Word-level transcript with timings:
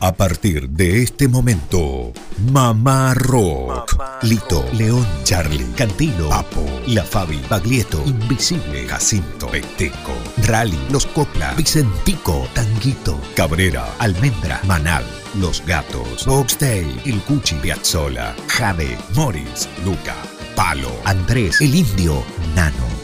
A 0.00 0.14
partir 0.14 0.68
de 0.70 1.02
este 1.02 1.26
momento, 1.26 2.12
Mamá 2.52 3.14
Rock. 3.14 3.96
Lito, 4.22 4.64
León, 4.74 5.04
Charlie, 5.24 5.66
Cantilo, 5.76 6.32
Apo, 6.32 6.64
La 6.86 7.02
Fabi, 7.02 7.40
Baglietto, 7.48 8.00
Invisible, 8.06 8.86
Jacinto, 8.86 9.48
Peteco, 9.48 10.12
Rally, 10.46 10.78
Los 10.90 11.04
Copla, 11.06 11.52
Vicentico, 11.54 12.46
Tanguito, 12.54 13.20
Cabrera, 13.34 13.92
Almendra, 13.98 14.60
Manal, 14.64 15.04
Los 15.34 15.64
Gatos, 15.66 16.24
Boxday, 16.26 17.02
El 17.04 17.20
Cuchi, 17.22 17.56
Piazzola, 17.56 18.36
Jade, 18.46 18.96
Morris, 19.16 19.68
Luca, 19.84 20.14
Palo, 20.54 20.92
Andrés, 21.06 21.60
El 21.60 21.74
Indio, 21.74 22.22
Nano. 22.54 22.97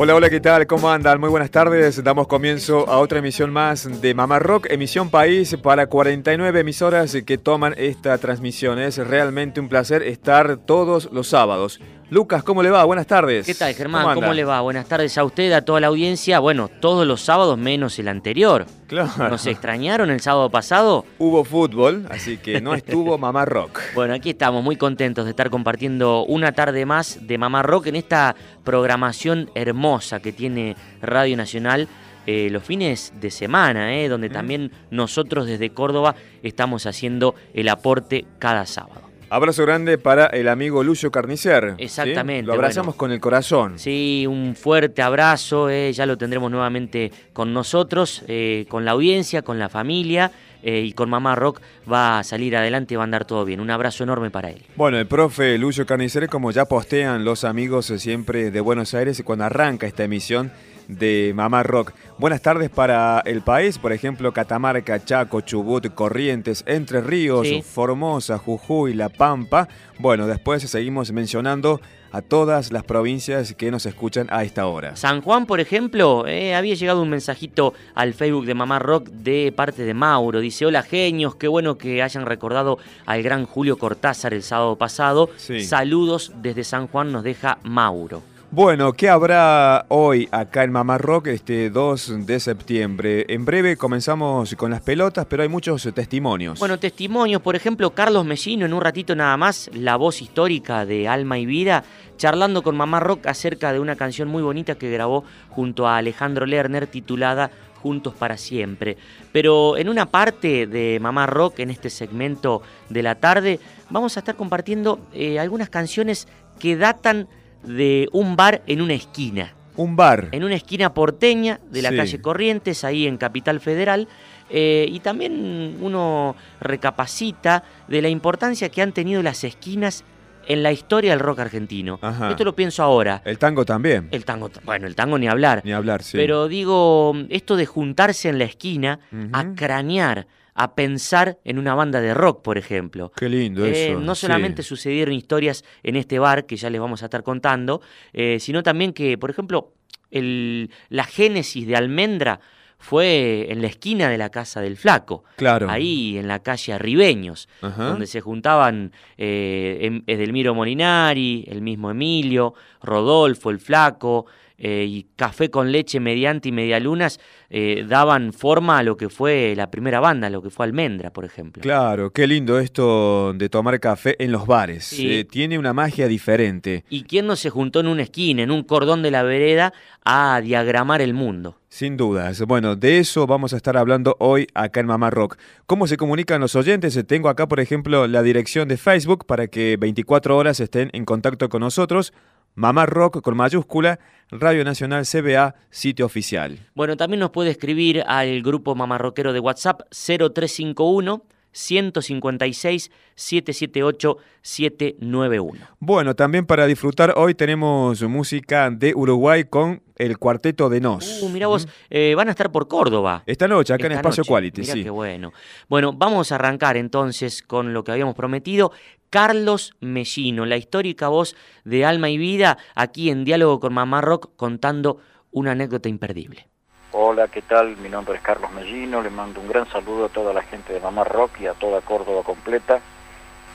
Hola, 0.00 0.14
hola, 0.14 0.30
¿qué 0.30 0.38
tal? 0.38 0.64
¿Cómo 0.68 0.88
andan? 0.88 1.18
Muy 1.18 1.28
buenas 1.28 1.50
tardes. 1.50 2.04
Damos 2.04 2.28
comienzo 2.28 2.88
a 2.88 2.98
otra 2.98 3.18
emisión 3.18 3.52
más 3.52 4.00
de 4.00 4.14
Mamá 4.14 4.38
Rock, 4.38 4.68
emisión 4.70 5.10
país 5.10 5.56
para 5.60 5.88
49 5.88 6.60
emisoras 6.60 7.16
que 7.26 7.36
toman 7.36 7.74
esta 7.76 8.16
transmisión. 8.18 8.78
Es 8.78 8.98
realmente 8.98 9.58
un 9.58 9.68
placer 9.68 10.04
estar 10.04 10.56
todos 10.58 11.10
los 11.10 11.26
sábados. 11.26 11.80
Lucas, 12.10 12.42
¿cómo 12.42 12.62
le 12.62 12.70
va? 12.70 12.84
Buenas 12.84 13.06
tardes. 13.06 13.44
¿Qué 13.44 13.54
tal, 13.54 13.74
Germán? 13.74 14.14
¿Cómo, 14.14 14.32
le 14.32 14.42
va? 14.42 14.62
Buenas 14.62 14.88
tardes 14.88 15.18
a 15.18 15.24
usted, 15.24 15.52
a 15.52 15.60
toda 15.60 15.78
la 15.80 15.88
audiencia. 15.88 16.38
Bueno, 16.38 16.68
todos 16.68 17.06
los 17.06 17.20
sábados 17.20 17.58
menos 17.58 17.98
el 17.98 18.08
anterior. 18.08 18.64
Claro. 18.86 19.28
¿Nos 19.28 19.46
extrañaron 19.46 20.08
el 20.08 20.20
sábado 20.20 20.48
pasado? 20.48 21.04
Hubo 21.18 21.44
fútbol, 21.44 22.06
así 22.08 22.38
que 22.38 22.62
no 22.62 22.72
estuvo 22.72 23.18
Mamá 23.18 23.44
Rock. 23.44 23.80
Bueno, 23.94 24.14
aquí 24.14 24.30
estamos 24.30 24.64
muy 24.64 24.76
contentos 24.76 25.26
de 25.26 25.32
estar 25.32 25.50
compartiendo 25.50 26.24
una 26.24 26.52
tarde 26.52 26.86
más 26.86 27.18
de 27.26 27.36
Mamá 27.36 27.62
Rock 27.62 27.88
en 27.88 27.96
esta 27.96 28.34
programación 28.64 29.50
hermosa 29.54 30.20
que 30.20 30.32
tiene 30.32 30.76
Radio 31.02 31.36
Nacional. 31.36 31.88
Eh, 32.26 32.48
los 32.50 32.62
fines 32.62 33.12
de 33.20 33.30
semana, 33.30 33.94
eh, 33.94 34.08
donde 34.08 34.30
también 34.30 34.72
nosotros 34.90 35.46
desde 35.46 35.70
Córdoba 35.70 36.14
estamos 36.42 36.86
haciendo 36.86 37.34
el 37.52 37.68
aporte 37.68 38.24
cada 38.38 38.64
sábado. 38.64 39.07
Abrazo 39.30 39.64
grande 39.64 39.98
para 39.98 40.26
el 40.26 40.48
amigo 40.48 40.82
Lucio 40.82 41.10
Carnicer. 41.10 41.74
Exactamente. 41.78 42.46
Lo 42.46 42.54
abrazamos 42.54 42.94
con 42.94 43.12
el 43.12 43.20
corazón. 43.20 43.78
Sí, 43.78 44.26
un 44.26 44.56
fuerte 44.56 45.02
abrazo. 45.02 45.68
Eh, 45.68 45.92
ya 45.92 46.06
lo 46.06 46.16
tendremos 46.16 46.50
nuevamente 46.50 47.12
con 47.34 47.52
nosotros, 47.52 48.22
eh, 48.26 48.64
con 48.68 48.84
la 48.86 48.92
audiencia, 48.92 49.42
con 49.42 49.58
la 49.58 49.68
familia. 49.68 50.32
Eh, 50.60 50.80
y 50.80 50.92
con 50.92 51.08
Mamá 51.08 51.36
Rock 51.36 51.60
va 51.90 52.18
a 52.18 52.24
salir 52.24 52.56
adelante 52.56 52.92
y 52.92 52.96
va 52.96 53.04
a 53.04 53.04
andar 53.04 53.24
todo 53.24 53.44
bien. 53.44 53.60
Un 53.60 53.70
abrazo 53.70 54.02
enorme 54.02 54.30
para 54.30 54.50
él. 54.50 54.60
Bueno, 54.74 54.98
el 54.98 55.06
profe 55.06 55.56
Lucio 55.56 55.86
Carnicer, 55.86 56.28
como 56.28 56.50
ya 56.50 56.64
postean 56.64 57.24
los 57.24 57.44
amigos 57.44 57.86
siempre 57.86 58.50
de 58.50 58.60
Buenos 58.60 58.92
Aires, 58.92 59.22
cuando 59.24 59.44
arranca 59.44 59.86
esta 59.86 60.02
emisión, 60.02 60.50
de 60.88 61.32
Mamá 61.34 61.62
Rock. 61.62 61.92
Buenas 62.18 62.42
tardes 62.42 62.70
para 62.70 63.20
el 63.20 63.42
país, 63.42 63.78
por 63.78 63.92
ejemplo, 63.92 64.32
Catamarca, 64.32 65.04
Chaco, 65.04 65.42
Chubut, 65.42 65.94
Corrientes, 65.94 66.64
Entre 66.66 67.00
Ríos, 67.00 67.46
Formosa, 67.64 68.38
Jujuy, 68.38 68.94
La 68.94 69.08
Pampa. 69.08 69.68
Bueno, 69.98 70.26
después 70.26 70.62
seguimos 70.62 71.12
mencionando 71.12 71.80
a 72.10 72.22
todas 72.22 72.72
las 72.72 72.84
provincias 72.84 73.54
que 73.54 73.70
nos 73.70 73.86
escuchan 73.86 74.28
a 74.30 74.42
esta 74.42 74.66
hora. 74.66 74.96
San 74.96 75.20
Juan, 75.20 75.46
por 75.46 75.60
ejemplo, 75.60 76.26
eh, 76.26 76.54
había 76.54 76.74
llegado 76.74 77.02
un 77.02 77.10
mensajito 77.10 77.74
al 77.94 78.14
Facebook 78.14 78.46
de 78.46 78.54
Mamá 78.54 78.78
Rock 78.78 79.08
de 79.08 79.52
parte 79.54 79.82
de 79.82 79.94
Mauro. 79.94 80.40
Dice, 80.40 80.66
hola 80.66 80.82
genios, 80.82 81.36
qué 81.36 81.48
bueno 81.48 81.76
que 81.76 82.02
hayan 82.02 82.26
recordado 82.26 82.78
al 83.06 83.22
gran 83.22 83.44
Julio 83.44 83.78
Cortázar 83.78 84.32
el 84.32 84.42
sábado 84.42 84.76
pasado. 84.76 85.30
Saludos 85.36 86.32
desde 86.40 86.64
San 86.64 86.88
Juan 86.88 87.12
nos 87.12 87.22
deja 87.22 87.58
Mauro. 87.62 88.22
Bueno, 88.50 88.94
¿qué 88.94 89.10
habrá 89.10 89.84
hoy 89.88 90.26
acá 90.32 90.64
en 90.64 90.72
Mamá 90.72 90.96
Rock 90.96 91.26
este 91.26 91.68
2 91.68 92.24
de 92.24 92.40
septiembre? 92.40 93.26
En 93.28 93.44
breve 93.44 93.76
comenzamos 93.76 94.54
con 94.54 94.70
las 94.70 94.80
pelotas, 94.80 95.26
pero 95.26 95.42
hay 95.42 95.50
muchos 95.50 95.86
testimonios. 95.94 96.58
Bueno, 96.58 96.78
testimonios, 96.78 97.42
por 97.42 97.56
ejemplo, 97.56 97.90
Carlos 97.90 98.24
Mellino, 98.24 98.64
en 98.64 98.72
un 98.72 98.80
ratito 98.80 99.14
nada 99.14 99.36
más, 99.36 99.68
la 99.74 99.96
voz 99.96 100.22
histórica 100.22 100.86
de 100.86 101.08
Alma 101.08 101.38
y 101.38 101.44
Vida, 101.44 101.84
charlando 102.16 102.62
con 102.62 102.74
Mamá 102.74 103.00
Rock 103.00 103.26
acerca 103.26 103.70
de 103.74 103.80
una 103.80 103.96
canción 103.96 104.28
muy 104.28 104.42
bonita 104.42 104.76
que 104.76 104.90
grabó 104.90 105.24
junto 105.50 105.86
a 105.86 105.98
Alejandro 105.98 106.46
Lerner 106.46 106.86
titulada 106.86 107.50
Juntos 107.82 108.14
para 108.14 108.38
siempre. 108.38 108.96
Pero 109.30 109.76
en 109.76 109.90
una 109.90 110.06
parte 110.06 110.66
de 110.66 110.98
Mamá 111.02 111.26
Rock, 111.26 111.58
en 111.58 111.68
este 111.68 111.90
segmento 111.90 112.62
de 112.88 113.02
la 113.02 113.16
tarde, 113.16 113.60
vamos 113.90 114.16
a 114.16 114.20
estar 114.20 114.36
compartiendo 114.36 115.00
eh, 115.12 115.38
algunas 115.38 115.68
canciones 115.68 116.26
que 116.58 116.76
datan 116.76 117.28
de 117.62 118.08
un 118.12 118.36
bar 118.36 118.62
en 118.66 118.80
una 118.80 118.94
esquina. 118.94 119.54
Un 119.76 119.94
bar. 119.94 120.28
En 120.32 120.42
una 120.42 120.56
esquina 120.56 120.92
porteña 120.92 121.60
de 121.70 121.82
la 121.82 121.94
calle 121.94 122.20
Corrientes, 122.20 122.82
ahí 122.84 123.06
en 123.06 123.16
Capital 123.16 123.60
Federal. 123.60 124.08
Eh, 124.50 124.86
y 124.88 125.00
también 125.00 125.76
uno 125.80 126.34
recapacita 126.60 127.62
de 127.86 128.02
la 128.02 128.08
importancia 128.08 128.70
que 128.70 128.82
han 128.82 128.92
tenido 128.92 129.22
las 129.22 129.44
esquinas 129.44 130.04
en 130.48 130.62
la 130.62 130.72
historia 130.72 131.10
del 131.10 131.20
rock 131.20 131.40
argentino. 131.40 132.00
Esto 132.28 132.44
lo 132.44 132.56
pienso 132.56 132.82
ahora. 132.82 133.20
El 133.24 133.38
tango 133.38 133.64
también. 133.66 134.08
El 134.10 134.24
tango, 134.24 134.50
bueno, 134.64 134.86
el 134.86 134.96
tango 134.96 135.18
ni 135.18 135.28
hablar. 135.28 135.60
Ni 135.64 135.72
hablar, 135.72 136.02
sí. 136.02 136.16
Pero 136.16 136.48
digo, 136.48 137.14
esto 137.28 137.56
de 137.56 137.66
juntarse 137.66 138.30
en 138.30 138.38
la 138.38 138.44
esquina 138.44 138.98
a 139.32 139.44
cranear 139.54 140.26
a 140.58 140.74
pensar 140.74 141.38
en 141.44 141.56
una 141.58 141.74
banda 141.74 142.00
de 142.00 142.12
rock, 142.14 142.42
por 142.42 142.58
ejemplo. 142.58 143.12
Qué 143.16 143.28
lindo 143.28 143.64
eh, 143.64 143.90
eso. 143.90 144.00
No 144.00 144.16
solamente 144.16 144.64
sucedieron 144.64 145.14
historias 145.14 145.64
en 145.84 145.94
este 145.94 146.18
bar, 146.18 146.46
que 146.46 146.56
ya 146.56 146.68
les 146.68 146.80
vamos 146.80 147.02
a 147.02 147.06
estar 147.06 147.22
contando, 147.22 147.80
eh, 148.12 148.38
sino 148.40 148.64
también 148.64 148.92
que, 148.92 149.16
por 149.16 149.30
ejemplo, 149.30 149.72
el, 150.10 150.70
la 150.88 151.04
génesis 151.04 151.64
de 151.64 151.76
Almendra 151.76 152.40
fue 152.76 153.46
en 153.50 153.62
la 153.62 153.68
esquina 153.68 154.08
de 154.08 154.18
la 154.18 154.30
casa 154.30 154.60
del 154.60 154.76
flaco. 154.76 155.22
Claro. 155.36 155.70
Ahí 155.70 156.18
en 156.18 156.26
la 156.26 156.40
calle 156.40 156.72
Arribeños, 156.72 157.48
donde 157.60 158.06
se 158.06 158.20
juntaban 158.20 158.92
eh, 159.16 159.78
em, 159.82 160.02
Edelmiro 160.06 160.54
Molinari, 160.54 161.44
el 161.48 161.62
mismo 161.62 161.90
Emilio, 161.90 162.54
Rodolfo, 162.82 163.50
el 163.50 163.60
flaco, 163.60 164.26
eh, 164.58 164.84
y 164.88 165.06
café 165.14 165.50
con 165.50 165.70
leche 165.70 166.00
mediante 166.00 166.48
y 166.48 166.52
medialunas 166.52 167.20
eh, 167.48 167.84
daban 167.88 168.32
forma 168.32 168.78
a 168.78 168.82
lo 168.82 168.96
que 168.96 169.08
fue 169.08 169.54
la 169.56 169.70
primera 169.70 170.00
banda, 170.00 170.28
lo 170.30 170.42
que 170.42 170.50
fue 170.50 170.66
Almendra, 170.66 171.12
por 171.12 171.24
ejemplo. 171.24 171.62
Claro, 171.62 172.10
qué 172.10 172.26
lindo 172.26 172.58
esto 172.58 173.32
de 173.34 173.48
tomar 173.48 173.78
café 173.78 174.16
en 174.22 174.32
los 174.32 174.46
bares. 174.46 174.92
Eh, 174.98 175.24
tiene 175.30 175.60
una 175.60 175.72
magia 175.72 176.08
diferente. 176.08 176.84
¿Y 176.90 177.04
quién 177.04 177.26
no 177.26 177.36
se 177.36 177.50
juntó 177.50 177.78
en 177.78 177.86
una 177.86 178.02
esquina, 178.02 178.42
en 178.42 178.50
un 178.50 178.64
cordón 178.64 179.00
de 179.02 179.12
la 179.12 179.22
vereda, 179.22 179.72
a 180.04 180.40
diagramar 180.42 181.02
el 181.02 181.14
mundo? 181.14 181.56
Sin 181.68 181.96
dudas. 181.96 182.40
Bueno, 182.42 182.74
de 182.74 182.98
eso 182.98 183.26
vamos 183.26 183.52
a 183.52 183.56
estar 183.56 183.76
hablando 183.76 184.16
hoy 184.18 184.48
acá 184.54 184.80
en 184.80 184.86
Mamá 184.86 185.10
Rock. 185.10 185.36
¿Cómo 185.66 185.86
se 185.86 185.96
comunican 185.96 186.40
los 186.40 186.56
oyentes? 186.56 186.98
Tengo 187.06 187.28
acá, 187.28 187.46
por 187.46 187.60
ejemplo, 187.60 188.08
la 188.08 188.22
dirección 188.22 188.66
de 188.66 188.76
Facebook 188.76 189.24
para 189.26 189.46
que 189.46 189.76
24 189.78 190.36
horas 190.36 190.58
estén 190.60 190.90
en 190.94 191.04
contacto 191.04 191.48
con 191.48 191.60
nosotros. 191.60 192.12
Mamá 192.58 192.86
Rock 192.86 193.20
con 193.22 193.36
mayúscula, 193.36 194.00
Radio 194.32 194.64
Nacional 194.64 195.04
CBA, 195.06 195.54
sitio 195.70 196.04
oficial. 196.04 196.58
Bueno, 196.74 196.96
también 196.96 197.20
nos 197.20 197.30
puede 197.30 197.50
escribir 197.50 198.02
al 198.04 198.42
grupo 198.42 198.74
Mamá 198.74 198.98
Rockero 198.98 199.32
de 199.32 199.38
WhatsApp 199.38 199.82
0351 199.92 201.22
156 201.52 202.90
778 203.14 204.16
791. 204.42 205.66
Bueno, 205.78 206.16
también 206.16 206.46
para 206.46 206.66
disfrutar 206.66 207.14
hoy 207.16 207.36
tenemos 207.36 208.02
música 208.02 208.70
de 208.70 208.92
Uruguay 208.92 209.44
con 209.44 209.80
el 209.98 210.18
Cuarteto 210.18 210.68
de 210.68 210.80
Nos. 210.80 211.22
Uh, 211.22 211.28
mira 211.28 211.48
vos, 211.48 211.68
eh, 211.90 212.14
van 212.16 212.28
a 212.28 212.30
estar 212.30 212.50
por 212.50 212.68
Córdoba. 212.68 213.22
Esta 213.26 213.48
noche, 213.48 213.74
acá 213.74 213.86
en 213.86 213.92
Espacio 213.92 214.24
Quality, 214.24 214.64
sí. 214.64 214.84
qué 214.84 214.90
bueno. 214.90 215.32
Bueno, 215.68 215.92
vamos 215.92 216.32
a 216.32 216.36
arrancar 216.36 216.76
entonces 216.76 217.42
con 217.42 217.74
lo 217.74 217.84
que 217.84 217.92
habíamos 217.92 218.14
prometido. 218.14 218.72
Carlos 219.10 219.74
Mellino, 219.80 220.46
la 220.46 220.56
histórica 220.56 221.08
voz 221.08 221.34
de 221.64 221.84
Alma 221.84 222.10
y 222.10 222.18
Vida, 222.18 222.58
aquí 222.74 223.10
en 223.10 223.24
Diálogo 223.24 223.58
con 223.58 223.74
Mamá 223.74 224.00
Rock, 224.00 224.30
contando 224.36 224.98
una 225.32 225.52
anécdota 225.52 225.88
imperdible. 225.88 226.46
Hola, 226.92 227.28
¿qué 227.28 227.42
tal? 227.42 227.76
Mi 227.78 227.88
nombre 227.88 228.16
es 228.16 228.22
Carlos 228.22 228.50
Mellino, 228.52 229.02
le 229.02 229.10
mando 229.10 229.40
un 229.40 229.48
gran 229.48 229.68
saludo 229.70 230.06
a 230.06 230.08
toda 230.08 230.32
la 230.32 230.42
gente 230.42 230.72
de 230.72 230.80
Mamá 230.80 231.04
Rock 231.04 231.40
y 231.40 231.46
a 231.46 231.54
toda 231.54 231.80
Córdoba 231.80 232.22
completa. 232.22 232.80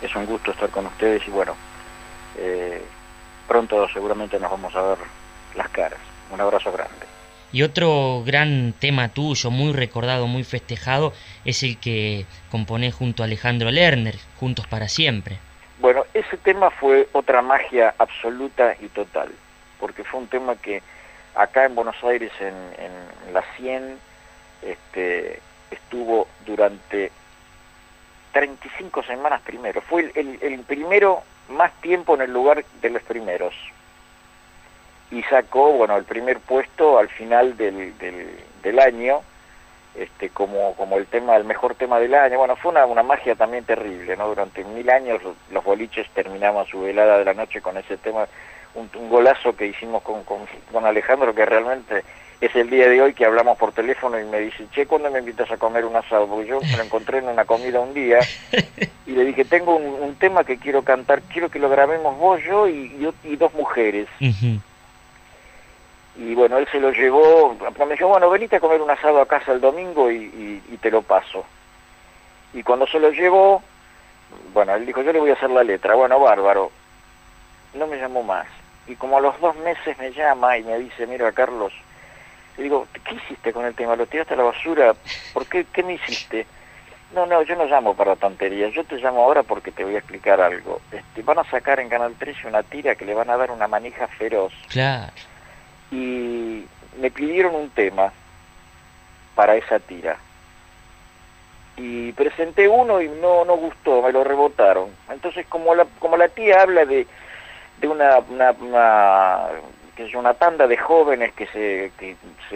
Es 0.01 0.15
un 0.15 0.25
gusto 0.25 0.51
estar 0.51 0.69
con 0.69 0.85
ustedes 0.87 1.27
y 1.27 1.31
bueno, 1.31 1.55
eh, 2.37 2.81
pronto 3.47 3.87
seguramente 3.89 4.39
nos 4.39 4.51
vamos 4.51 4.75
a 4.75 4.81
ver 4.81 4.97
las 5.55 5.69
caras. 5.69 6.12
Un 6.33 6.41
abrazo 6.41 6.71
grande. 6.71 7.05
Y 7.51 7.61
otro 7.61 8.23
gran 8.25 8.73
tema 8.79 9.09
tuyo, 9.09 9.51
muy 9.51 9.71
recordado, 9.71 10.25
muy 10.25 10.43
festejado, 10.43 11.13
es 11.45 11.61
el 11.61 11.79
que 11.79 12.25
componé 12.49 12.91
junto 12.91 13.21
a 13.21 13.27
Alejandro 13.27 13.69
Lerner, 13.69 14.15
Juntos 14.39 14.65
para 14.65 14.89
Siempre. 14.89 15.37
Bueno, 15.77 16.05
ese 16.15 16.37
tema 16.37 16.71
fue 16.71 17.07
otra 17.11 17.43
magia 17.43 17.93
absoluta 17.99 18.75
y 18.81 18.87
total, 18.87 19.29
porque 19.79 20.03
fue 20.03 20.21
un 20.21 20.27
tema 20.27 20.55
que 20.55 20.81
acá 21.35 21.65
en 21.65 21.75
Buenos 21.75 22.03
Aires, 22.03 22.31
en, 22.39 23.31
la 23.31 23.43
100, 23.55 23.99
este, 24.63 25.39
estuvo 25.69 26.27
durante 26.47 27.11
35 28.31 29.03
semanas 29.03 29.41
primero. 29.41 29.79
Fue 29.81 30.11
el 30.15 30.59
primero 30.65 31.21
más 31.49 31.71
tiempo 31.81 32.15
en 32.15 32.21
el 32.21 32.33
lugar 32.33 32.65
de 32.81 32.89
los 32.89 33.03
primeros 33.03 33.53
y 35.13 35.21
sacó, 35.23 35.71
bueno, 35.73 35.95
el 35.95 36.05
primer 36.05 36.39
puesto 36.39 36.97
al 36.97 37.07
final 37.07 37.55
del, 37.55 37.93
del, 38.63 38.79
año, 38.79 39.21
este, 39.93 40.29
como, 40.29 40.73
como 40.73 40.97
el 40.97 41.05
tema, 41.05 41.35
el 41.35 41.43
mejor 41.43 41.75
tema 41.75 41.99
del 41.99 42.15
año. 42.15 42.39
Bueno, 42.39 42.55
fue 42.55 42.71
una, 42.71 42.87
una 42.87 43.03
magia 43.03 43.35
también 43.35 43.63
terrible, 43.63 44.17
¿no? 44.17 44.27
Durante 44.27 44.63
mil 44.63 44.89
años 44.89 45.21
los 45.51 45.63
boliches 45.63 46.09
terminaban 46.15 46.65
su 46.65 46.81
velada 46.81 47.19
de 47.19 47.25
la 47.25 47.35
noche 47.35 47.61
con 47.61 47.77
ese 47.77 47.97
tema, 47.97 48.27
un, 48.73 48.89
golazo 49.07 49.55
que 49.55 49.67
hicimos 49.67 50.01
con, 50.01 50.23
con, 50.23 50.39
con, 50.71 50.83
Alejandro, 50.83 51.35
que 51.35 51.45
realmente 51.45 52.03
es 52.41 52.55
el 52.55 52.71
día 52.71 52.89
de 52.89 52.99
hoy 52.99 53.13
que 53.13 53.25
hablamos 53.25 53.55
por 53.59 53.71
teléfono 53.71 54.19
y 54.19 54.25
me 54.25 54.39
dice, 54.39 54.65
che, 54.71 54.87
¿cuándo 54.87 55.11
me 55.11 55.19
invitas 55.19 55.51
a 55.51 55.57
comer 55.57 55.85
un 55.85 55.95
asado? 55.95 56.25
Porque 56.25 56.47
yo 56.47 56.59
me 56.59 56.75
lo 56.75 56.83
encontré 56.83 57.19
en 57.19 57.27
una 57.27 57.45
comida 57.45 57.79
un 57.79 57.93
día 57.93 58.19
y 59.05 59.11
le 59.11 59.25
dije, 59.25 59.45
tengo 59.45 59.75
un, 59.75 60.15
tema 60.15 60.43
que 60.43 60.57
quiero 60.57 60.81
cantar, 60.81 61.21
quiero 61.21 61.49
que 61.49 61.59
lo 61.59 61.69
grabemos 61.69 62.17
vos, 62.17 62.41
yo 62.43 62.67
y, 62.67 63.13
y, 63.23 63.35
dos 63.35 63.53
mujeres 63.53 64.07
y 66.15 66.35
bueno, 66.35 66.57
él 66.57 66.67
se 66.71 66.79
lo 66.79 66.91
llevó, 66.91 67.57
me 67.79 67.93
dijo, 67.93 68.07
bueno, 68.07 68.29
venite 68.29 68.57
a 68.57 68.59
comer 68.59 68.81
un 68.81 68.91
asado 68.91 69.19
a 69.19 69.25
casa 69.25 69.51
el 69.51 69.61
domingo 69.61 70.11
y, 70.11 70.61
te 70.81 70.91
lo 70.91 71.01
paso. 71.01 71.45
Y 72.53 72.61
cuando 72.61 72.85
se 72.85 72.99
lo 72.99 73.09
llevó, 73.09 73.63
bueno, 74.53 74.75
él 74.75 74.85
dijo, 74.85 75.01
yo 75.01 75.13
le 75.13 75.19
voy 75.19 75.31
a 75.31 75.33
hacer 75.33 75.49
la 75.49 75.63
letra, 75.63 75.95
bueno, 75.95 76.19
bárbaro, 76.19 76.71
no 77.73 77.87
me 77.87 77.97
llamó 77.97 78.21
más. 78.21 78.45
Y 78.85 78.95
como 78.95 79.17
a 79.17 79.21
los 79.21 79.39
dos 79.39 79.55
meses 79.57 79.97
me 79.97 80.11
llama 80.11 80.57
y 80.57 80.63
me 80.63 80.77
dice, 80.77 81.07
mira 81.07 81.31
Carlos, 81.31 81.73
le 82.57 82.63
digo, 82.63 82.85
¿qué 83.05 83.15
hiciste 83.15 83.53
con 83.53 83.65
el 83.65 83.73
tema? 83.73 83.95
¿Lo 83.95 84.05
tiraste 84.05 84.35
a 84.35 84.37
la 84.37 84.43
basura? 84.43 84.93
¿Por 85.33 85.47
qué? 85.47 85.65
¿Qué 85.73 85.81
me 85.81 85.93
hiciste? 85.93 86.45
No, 87.15 87.25
no, 87.25 87.41
yo 87.43 87.55
no 87.55 87.65
llamo 87.65 87.95
para 87.95 88.15
tonterías, 88.15 88.73
yo 88.73 88.83
te 88.83 88.97
llamo 88.97 89.23
ahora 89.23 89.43
porque 89.43 89.71
te 89.71 89.83
voy 89.83 89.95
a 89.95 89.99
explicar 89.99 90.41
algo. 90.41 90.81
Este, 90.91 91.21
van 91.23 91.39
a 91.39 91.43
sacar 91.45 91.79
en 91.79 91.89
Canal 91.89 92.13
13 92.15 92.47
una 92.47 92.61
tira 92.61 92.95
que 92.95 93.05
le 93.05 93.13
van 93.13 93.29
a 93.29 93.37
dar 93.37 93.51
una 93.51 93.67
manija 93.67 94.07
feroz. 94.07 94.53
Claro 94.69 95.11
y 95.93 96.65
me 96.99 97.11
pidieron 97.11 97.53
un 97.53 97.69
tema 97.69 98.11
para 99.35 99.55
esa 99.55 99.79
tira. 99.79 100.17
Y 101.77 102.11
presenté 102.13 102.67
uno 102.67 103.01
y 103.01 103.07
no, 103.07 103.45
no 103.45 103.57
gustó, 103.57 104.01
me 104.01 104.11
lo 104.11 104.23
rebotaron. 104.23 104.89
Entonces, 105.09 105.45
como 105.47 105.75
la, 105.75 105.85
como 105.99 106.17
la 106.17 106.29
tía 106.29 106.61
habla 106.61 106.85
de, 106.85 107.05
de 107.79 107.87
una, 107.87 108.19
una, 108.19 109.47
que 109.95 110.05
es 110.05 110.15
una 110.15 110.33
tanda 110.33 110.67
de 110.67 110.77
jóvenes 110.77 111.33
que 111.33 111.47
se, 111.47 111.91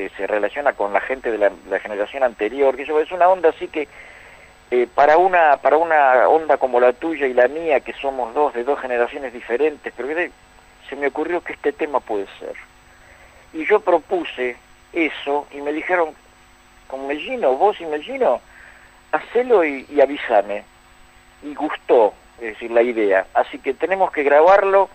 se, 0.09 0.27
relaciona 0.27 0.73
con 0.73 0.93
la 0.93 1.01
gente 1.01 1.31
de 1.31 1.37
la, 1.37 1.79
generación 1.79 2.23
anterior, 2.23 2.75
que 2.75 2.83
es 2.83 3.11
una 3.11 3.27
onda 3.27 3.49
así 3.49 3.67
que 3.67 3.87
eh, 4.69 4.87
para 4.93 5.17
una 5.17 5.57
para 5.57 5.77
una 5.77 6.27
onda 6.27 6.57
como 6.57 6.79
la 6.79 6.93
tuya 6.93 7.25
y 7.25 7.33
la 7.33 7.47
mía, 7.47 7.79
que 7.79 7.93
somos 7.93 8.33
dos 8.33 8.53
de 8.53 8.63
dos 8.63 8.79
generaciones 8.79 9.31
diferentes, 9.31 9.93
pero 9.95 10.09
se 10.89 10.95
me 10.95 11.07
ocurrió 11.07 11.41
que 11.41 11.53
este 11.53 11.71
tema 11.71 11.99
puede 11.99 12.27
ser. 12.39 12.55
Y 13.57 13.65
yo 13.65 13.79
propuse 13.79 14.55
eso 14.93 15.47
y 15.51 15.61
me 15.61 15.73
dijeron, 15.73 16.09
con 16.87 17.07
Mellino, 17.07 17.53
vos 17.53 17.81
y 17.81 17.85
Mellino, 17.87 18.39
hacelo 19.11 19.65
y, 19.65 19.83
y 19.89 19.99
avísame. 19.99 20.63
Y 21.41 21.55
gustó, 21.55 22.13
es 22.37 22.53
decir, 22.53 22.69
la 22.69 22.83
idea. 22.83 23.25
Así 23.33 23.57
que 23.57 23.73
tenemos 23.73 24.11
que 24.11 24.21
grabarlo, 24.21 24.89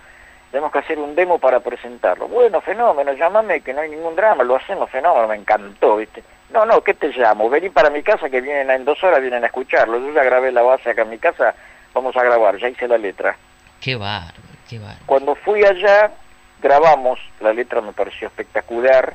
tenemos 0.52 0.70
que 0.70 0.78
hacer 0.78 1.00
un 1.00 1.16
demo 1.16 1.40
para 1.40 1.58
presentarlo. 1.58 2.28
Bueno, 2.28 2.60
fenómeno, 2.60 3.12
llámame 3.14 3.62
que 3.62 3.74
no 3.74 3.80
hay 3.80 3.90
ningún 3.90 4.14
drama, 4.14 4.44
lo 4.44 4.54
hacemos 4.54 4.88
fenómeno, 4.90 5.26
me 5.26 5.34
encantó, 5.34 5.96
¿viste? 5.96 6.22
No, 6.50 6.64
no, 6.64 6.82
¿qué 6.82 6.94
te 6.94 7.08
llamo? 7.08 7.50
Vení 7.50 7.68
para 7.70 7.90
mi 7.90 8.04
casa 8.04 8.30
que 8.30 8.40
vienen 8.40 8.70
en 8.70 8.84
dos 8.84 9.02
horas, 9.02 9.20
vienen 9.20 9.42
a 9.42 9.46
escucharlo. 9.46 9.98
Yo 9.98 10.12
ya 10.12 10.22
grabé 10.22 10.52
la 10.52 10.62
base 10.62 10.88
acá 10.88 11.02
en 11.02 11.10
mi 11.10 11.18
casa, 11.18 11.52
vamos 11.94 12.16
a 12.16 12.22
grabar, 12.22 12.58
ya 12.58 12.68
hice 12.68 12.86
la 12.86 12.98
letra. 12.98 13.36
Qué 13.80 13.96
bárbaro, 13.96 14.38
qué 14.68 14.78
bárbaro. 14.78 15.00
Cuando 15.06 15.34
fui 15.34 15.64
allá, 15.64 16.12
grabamos, 16.62 17.18
la 17.40 17.52
letra 17.52 17.80
me 17.80 17.92
pareció 17.92 18.28
espectacular 18.28 19.14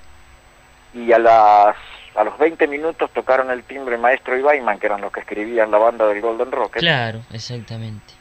y 0.93 1.11
a 1.11 1.19
las 1.19 1.75
a 2.15 2.23
los 2.23 2.37
20 2.39 2.67
minutos 2.67 3.11
tocaron 3.11 3.51
el 3.51 3.63
timbre 3.63 3.95
Maestro 3.97 4.35
y 4.35 4.41
Baiman, 4.41 4.79
que 4.79 4.87
eran 4.87 5.01
los 5.01 5.11
que 5.11 5.19
escribían 5.19 5.69
la 5.69 5.77
banda 5.77 6.07
del 6.07 6.19
Golden 6.19 6.51
Rocket. 6.51 6.81
Claro, 6.81 7.21
exactamente. 7.31 8.15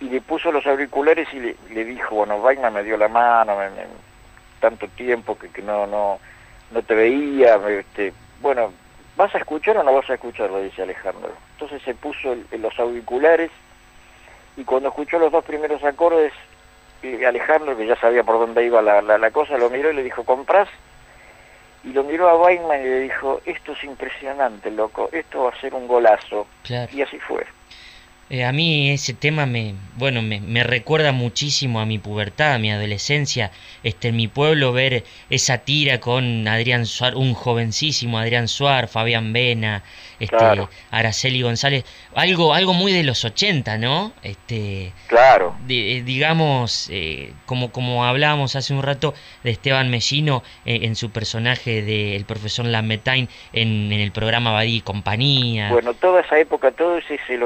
Y 0.00 0.10
le 0.10 0.20
puso 0.20 0.52
los 0.52 0.66
auriculares 0.66 1.26
y 1.32 1.38
le, 1.72 1.84
dijo, 1.86 2.16
bueno, 2.16 2.42
Baiman 2.42 2.74
me 2.74 2.82
dio 2.82 2.98
la 2.98 3.08
mano, 3.08 3.56
tanto 4.60 4.88
tiempo 4.88 5.38
que, 5.38 5.48
que, 5.48 5.62
no 5.62 5.86
no 5.86 6.18
no 6.70 6.82
te 6.82 6.94
veía, 6.94 7.56
este, 7.68 8.12
bueno, 8.40 8.72
¿vas 9.16 9.34
a 9.34 9.38
escuchar 9.38 9.78
o 9.78 9.82
no 9.82 9.94
vas 9.94 10.10
a 10.10 10.14
escuchar? 10.14 10.50
Le 10.50 10.64
dice 10.64 10.82
Alejandro. 10.82 11.32
Entonces 11.52 11.80
se 11.82 11.94
puso 11.94 12.36
los 12.58 12.78
auriculares 12.78 13.50
y 14.56 14.64
cuando 14.64 14.88
escuchó 14.88 15.18
los 15.18 15.32
dos 15.32 15.44
primeros 15.44 15.82
acordes 15.84 16.32
Alejandro, 17.26 17.76
que 17.76 17.86
ya 17.86 17.96
sabía 17.96 18.22
por 18.22 18.38
dónde 18.38 18.64
iba 18.64 18.80
la, 18.82 19.02
la, 19.02 19.30
cosa, 19.30 19.58
lo 19.58 19.70
miró 19.70 19.90
y 19.90 19.94
le 19.94 20.02
dijo, 20.02 20.24
¿comprás? 20.24 20.68
Y 21.84 21.92
lo 21.92 22.02
miró 22.02 22.28
a 22.28 22.36
Weinman 22.36 22.80
y 22.80 22.84
le 22.84 23.00
dijo, 23.00 23.40
esto 23.44 23.72
es 23.72 23.84
impresionante, 23.84 24.70
loco, 24.70 25.10
esto 25.12 25.44
va 25.44 25.50
a 25.50 25.60
ser 25.60 25.74
un 25.74 25.86
golazo. 25.86 26.46
Y 26.92 27.02
así 27.02 27.18
fue. 27.18 27.44
Eh, 28.30 28.44
a 28.44 28.52
mí 28.52 28.90
ese 28.90 29.12
tema 29.12 29.44
me, 29.44 29.74
bueno, 29.96 30.22
me, 30.22 30.40
me, 30.40 30.64
recuerda 30.64 31.12
muchísimo 31.12 31.80
a 31.80 31.86
mi 31.86 31.98
pubertad, 31.98 32.54
a 32.54 32.58
mi 32.58 32.70
adolescencia, 32.70 33.50
este, 33.82 34.08
en 34.08 34.16
mi 34.16 34.28
pueblo 34.28 34.72
ver 34.72 35.04
esa 35.28 35.58
tira 35.58 36.00
con 36.00 36.48
Adrián 36.48 36.86
Suar, 36.86 37.16
un 37.16 37.34
jovencísimo 37.34 38.18
Adrián 38.18 38.48
Suar, 38.48 38.88
Fabián 38.88 39.34
Vena, 39.34 39.82
este, 40.20 40.36
Araceli 40.90 41.42
González, 41.42 41.84
algo, 42.14 42.54
algo 42.54 42.72
muy 42.72 42.92
de 42.92 43.02
los 43.02 43.24
80, 43.24 43.78
¿no? 43.78 44.12
Este, 44.22 44.92
claro. 45.06 45.56
Eh, 45.68 46.02
digamos, 46.04 46.88
eh, 46.90 47.32
como, 47.46 47.72
como 47.72 48.04
hablábamos 48.04 48.56
hace 48.56 48.72
un 48.72 48.82
rato 48.82 49.14
de 49.42 49.50
Esteban 49.50 49.90
Mellino 49.90 50.42
eh, 50.64 50.80
en 50.82 50.96
su 50.96 51.10
personaje 51.10 51.82
del 51.82 52.24
profesor 52.24 52.64
Lametain 52.64 53.28
en, 53.52 53.92
en, 53.92 54.00
el 54.00 54.12
programa 54.12 54.52
Badí 54.52 54.76
y 54.76 54.80
Compañía. 54.80 55.70
Bueno, 55.70 55.94
toda 55.94 56.20
esa 56.20 56.38
época, 56.38 56.70
todo 56.70 56.96
ese 56.98 57.16
es 57.16 57.20
el 57.28 57.42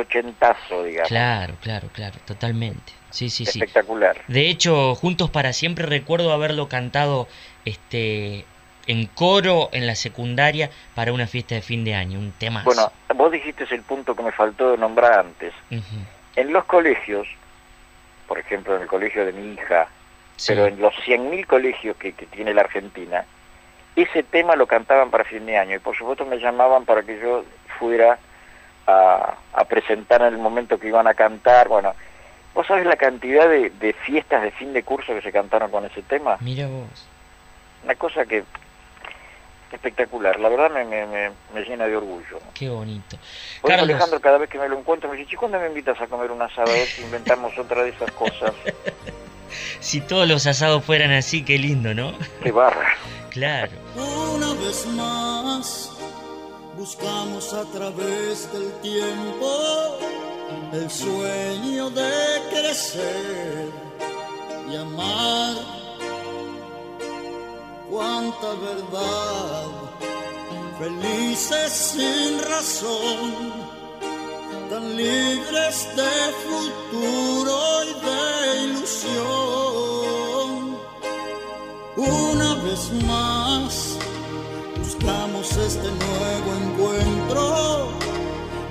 digamos. 0.85 1.09
Claro, 1.09 1.55
claro, 1.61 1.89
claro, 1.93 2.17
totalmente. 2.25 2.93
Sí, 3.11 3.31
sí, 3.31 3.47
sí. 3.47 3.59
Espectacular. 3.59 4.17
De 4.29 4.49
hecho, 4.49 4.95
Juntos 4.95 5.31
para 5.31 5.53
Siempre 5.53 5.87
recuerdo 5.87 6.33
haberlo 6.33 6.69
cantado 6.69 7.29
este 7.65 8.45
en 8.89 9.07
coro 9.07 9.69
en 9.73 9.87
la 9.87 9.95
secundaria 9.95 10.71
para 10.95 11.13
una 11.13 11.27
fiesta 11.27 11.55
de 11.55 11.63
fin 11.63 11.85
de 11.85 11.95
año, 11.95 12.19
un 12.19 12.33
tema. 12.33 12.63
Bueno, 12.65 12.91
vos 13.15 13.31
dijiste 13.31 13.67
el 13.71 13.83
punto 13.83 14.17
que 14.17 14.23
me 14.23 14.33
faltó 14.33 14.73
de 14.73 14.79
nombrar 14.79 15.21
antes. 15.21 15.53
En 16.35 16.53
los 16.53 16.65
colegios, 16.65 17.29
por 18.27 18.39
ejemplo 18.39 18.75
en 18.75 18.83
el 18.83 18.89
colegio 18.89 19.27
de 19.27 19.33
mi 19.33 19.53
hija, 19.53 19.89
pero 20.47 20.67
en 20.67 20.81
los 20.81 20.95
100.000 20.95 21.47
colegios 21.47 21.97
que, 21.97 22.13
tiene 22.13 22.55
la 22.55 22.63
Argentina, 22.63 23.25
ese 23.95 24.23
tema 24.23 24.57
lo 24.57 24.67
cantaban 24.67 25.11
para 25.11 25.25
fin 25.25 25.45
de 25.45 25.59
año 25.59 25.77
y 25.77 25.81
por 25.81 25.97
supuesto 25.97 26.25
me 26.25 26.39
llamaban 26.39 26.85
para 26.85 27.03
que 27.03 27.19
yo 27.21 27.45
fuera 27.79 28.19
a, 28.89 29.65
presentar 29.69 30.23
en 30.23 30.29
el 30.29 30.39
momento 30.39 30.79
que 30.79 30.89
iban 30.89 31.07
a 31.07 31.15
cantar. 31.15 31.69
Bueno, 31.69 31.95
¿vos 32.55 32.67
sabés 32.67 32.87
la 32.87 32.97
cantidad 32.97 33.49
de, 33.49 33.71
de 33.71 33.93
fiestas 33.93 34.43
de 34.43 34.51
fin 34.51 34.73
de 34.73 34.83
curso 34.83 35.15
que 35.15 35.23
se 35.23 35.33
cantaron 35.33 35.71
con 35.71 35.85
ese 35.85 36.03
tema? 36.03 36.39
Mira 36.41 36.67
vos. 36.67 37.07
Una 37.85 37.95
cosa 37.95 38.25
que 38.25 38.45
espectacular. 39.73 40.41
La 40.41 40.49
verdad 40.49 40.71
me, 40.71 40.85
me, 40.85 41.07
me, 41.07 41.63
llena 41.63 41.87
de 41.87 41.97
orgullo. 41.97 42.41
Qué 42.55 42.69
bonito. 42.69 43.19
Por 43.61 43.73
Alejandro, 43.73 44.21
cada 44.21 44.39
vez 44.39 44.49
que 44.49 44.59
me 44.59 44.69
lo 44.69 44.79
encuentro, 44.79 45.11
me 45.11 45.17
dice, 45.17 45.37
¿cuándo 45.37 45.59
me 45.61 45.67
invitas 45.67 46.01
a 46.01 46.07
comer 46.07 46.31
un 46.31 46.41
asado? 46.41 46.71
A 46.71 46.75
ver 46.75 46.87
si 46.87 47.03
inventamos 47.03 47.57
otra 47.59 47.83
de 47.83 47.91
esas 47.91 48.11
cosas. 48.13 48.53
si 49.81 50.01
todos 50.01 50.27
los 50.27 50.47
asados 50.47 50.85
fueran 50.85 51.13
así, 51.13 51.45
qué 51.45 51.59
lindo, 51.59 51.95
¿no? 51.95 52.15
Qué 52.43 52.53
barra. 52.53 52.95
Claro. 53.31 53.73
Una 53.95 54.55
vez 54.55 54.87
más, 54.87 55.98
buscamos 56.79 57.53
a 57.53 57.65
través 57.65 58.51
del 58.53 58.73
tiempo 58.81 59.99
el 60.73 60.89
sueño 60.89 61.91
de 61.91 62.13
crecer 62.51 63.73
y 64.71 64.77
amar 64.77 65.57
cuánta 67.91 68.53
verdad, 68.71 69.67
felices 70.79 71.73
sin 71.73 72.41
razón, 72.43 73.53
tan 74.71 74.97
libres 74.97 75.89
de 75.97 76.33
futuro 76.47 77.85
y 77.91 77.93
de 78.07 78.21
ilusión. 78.65 79.99
Una 81.97 82.55
vez 82.63 82.93
más 83.05 83.98
este 85.67 85.89
nuevo 85.91 86.51
encuentro, 86.63 87.89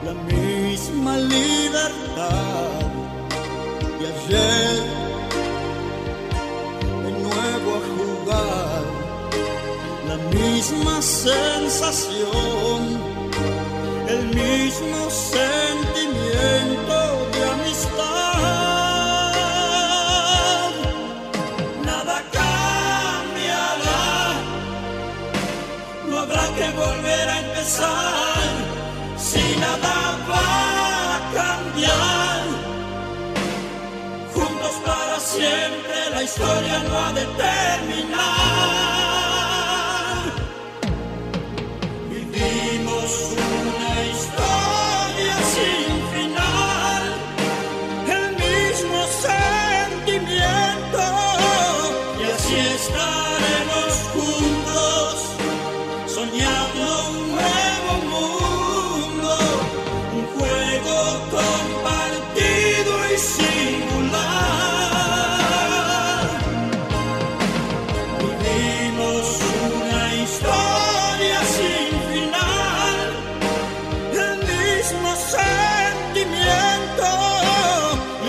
la 0.06 0.14
misma 0.34 1.18
libertad. 1.18 2.70
Y 4.00 4.06
ayer 4.06 4.84
de 7.04 7.12
nuevo 7.12 7.70
a 7.78 7.82
jugar, 7.98 8.84
la 10.08 10.18
misma 10.38 11.02
sensación, 11.02 12.82
el 14.08 14.26
mismo 14.36 15.10
sentimiento 15.10 15.67
siempre 35.38 36.10
la 36.12 36.24
historia 36.24 36.84
no 36.88 36.98
ha 36.98 37.14
de 37.14 37.26
terminar. 37.26 38.97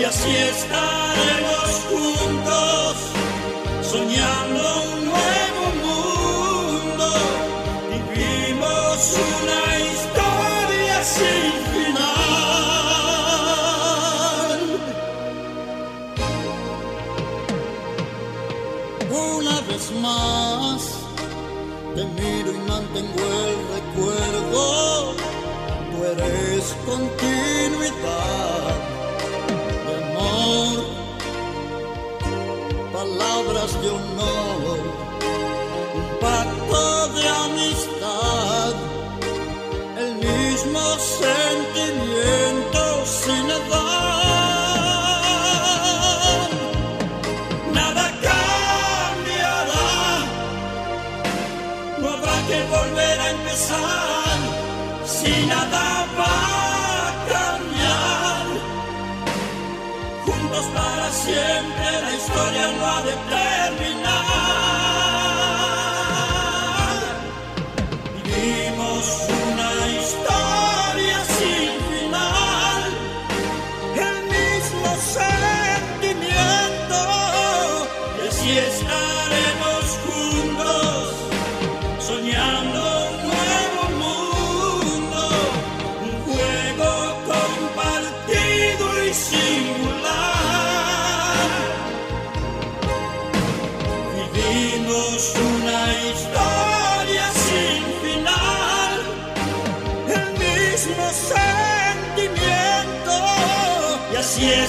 Así 0.09 0.33
estaremos 0.55 1.69
juntos 1.89 2.93
soñando 3.91 4.63
un 4.93 4.99
nuevo 5.11 5.63
mundo. 5.85 7.07
Vivimos 7.91 8.99
una 9.29 9.63
historia 9.87 10.97
sin 11.15 11.53
final. 11.73 12.09
Una 19.11 19.57
vez 19.69 19.85
más 20.05 20.81
te 21.95 22.03
miro 22.17 22.49
y 22.51 22.59
mantengo 22.71 23.25
el 23.47 23.57
recuerdo. 23.75 24.63
Tú 25.91 25.97
eres 26.13 26.65
continuidad 26.87 28.38
de 33.81 33.89
honor, 33.89 34.79
un 35.95 36.07
pacto 36.19 37.07
de 37.15 37.23
amistad, 37.45 38.73
el 39.97 40.11
mismo 40.15 40.81
sentimiento 41.19 42.81
sin 43.05 43.45
edad. 43.59 44.19
Nada 47.73 48.05
cambiará, 48.27 49.89
no 51.99 52.07
habrá 52.09 52.37
que 52.47 52.57
volver 52.75 53.17
a 53.19 53.29
empezar, 53.31 54.37
si 55.05 55.31
nada 55.47 55.78
siempre 61.25 62.01
la 62.01 62.15
historia 62.15 62.71
no 62.77 62.85
ha 62.85 63.01
de 63.01 63.13
terminar. 63.29 63.88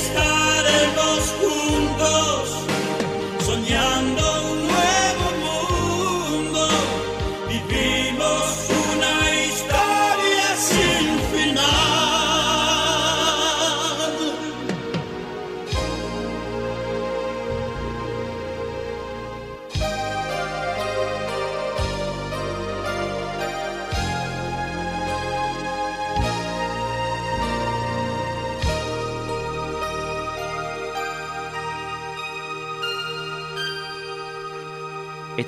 Así 0.01 0.30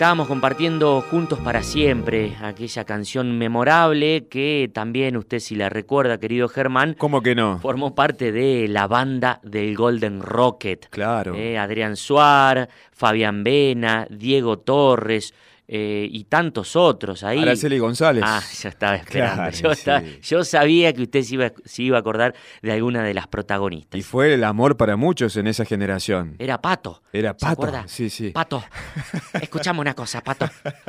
Estábamos 0.02 0.26
compartiendo 0.26 1.00
Juntos 1.00 1.38
para 1.38 1.62
Siempre, 1.62 2.36
aquella 2.42 2.84
canción 2.84 3.38
memorable 3.38 4.26
que 4.28 4.68
también 4.74 5.16
usted 5.16 5.38
si 5.38 5.54
la 5.54 5.68
recuerda, 5.68 6.18
querido 6.18 6.48
Germán, 6.48 6.96
¿Cómo 6.98 7.22
que 7.22 7.36
no? 7.36 7.60
formó 7.60 7.94
parte 7.94 8.32
de 8.32 8.66
la 8.66 8.88
banda 8.88 9.38
del 9.44 9.76
Golden 9.76 10.20
Rocket. 10.20 10.88
Claro. 10.90 11.36
Eh, 11.36 11.56
Adrián 11.56 11.94
Suar, 11.94 12.68
Fabián 12.90 13.44
Vena, 13.44 14.08
Diego 14.10 14.58
Torres 14.58 15.34
eh, 15.74 16.06
y 16.10 16.24
tantos 16.24 16.76
otros 16.76 17.22
ahí. 17.24 17.38
Araceli 17.40 17.78
González. 17.78 18.22
Ah, 18.26 18.42
yo 18.62 18.68
estaba 18.68 18.96
esperando. 18.96 19.34
Claro, 19.36 19.56
yo, 19.56 19.72
estaba- 19.72 20.00
sí. 20.02 20.18
yo 20.22 20.44
sabía 20.44 20.92
que 20.92 21.00
usted 21.02 21.22
se 21.22 21.32
iba, 21.34 21.50
se 21.64 21.82
iba 21.84 21.96
a 21.96 22.00
acordar 22.00 22.34
de 22.60 22.72
alguna 22.72 23.02
de 23.02 23.14
las 23.14 23.26
protagonistas. 23.26 23.98
Y 23.98 24.02
fue 24.02 24.34
el 24.34 24.44
amor 24.44 24.76
para 24.76 24.96
muchos 24.96 25.34
en 25.38 25.46
esa 25.46 25.64
generación. 25.64 26.36
Era 26.38 26.60
Pato. 26.60 27.00
Era 27.10 27.30
¿Se 27.30 27.36
Pato, 27.46 27.52
acuerda? 27.52 27.84
sí, 27.88 28.10
sí. 28.10 28.30
Pato, 28.32 28.62
escuchame 29.40 29.80
una 29.80 29.94
cosa, 29.94 30.20
Pato, 30.20 30.46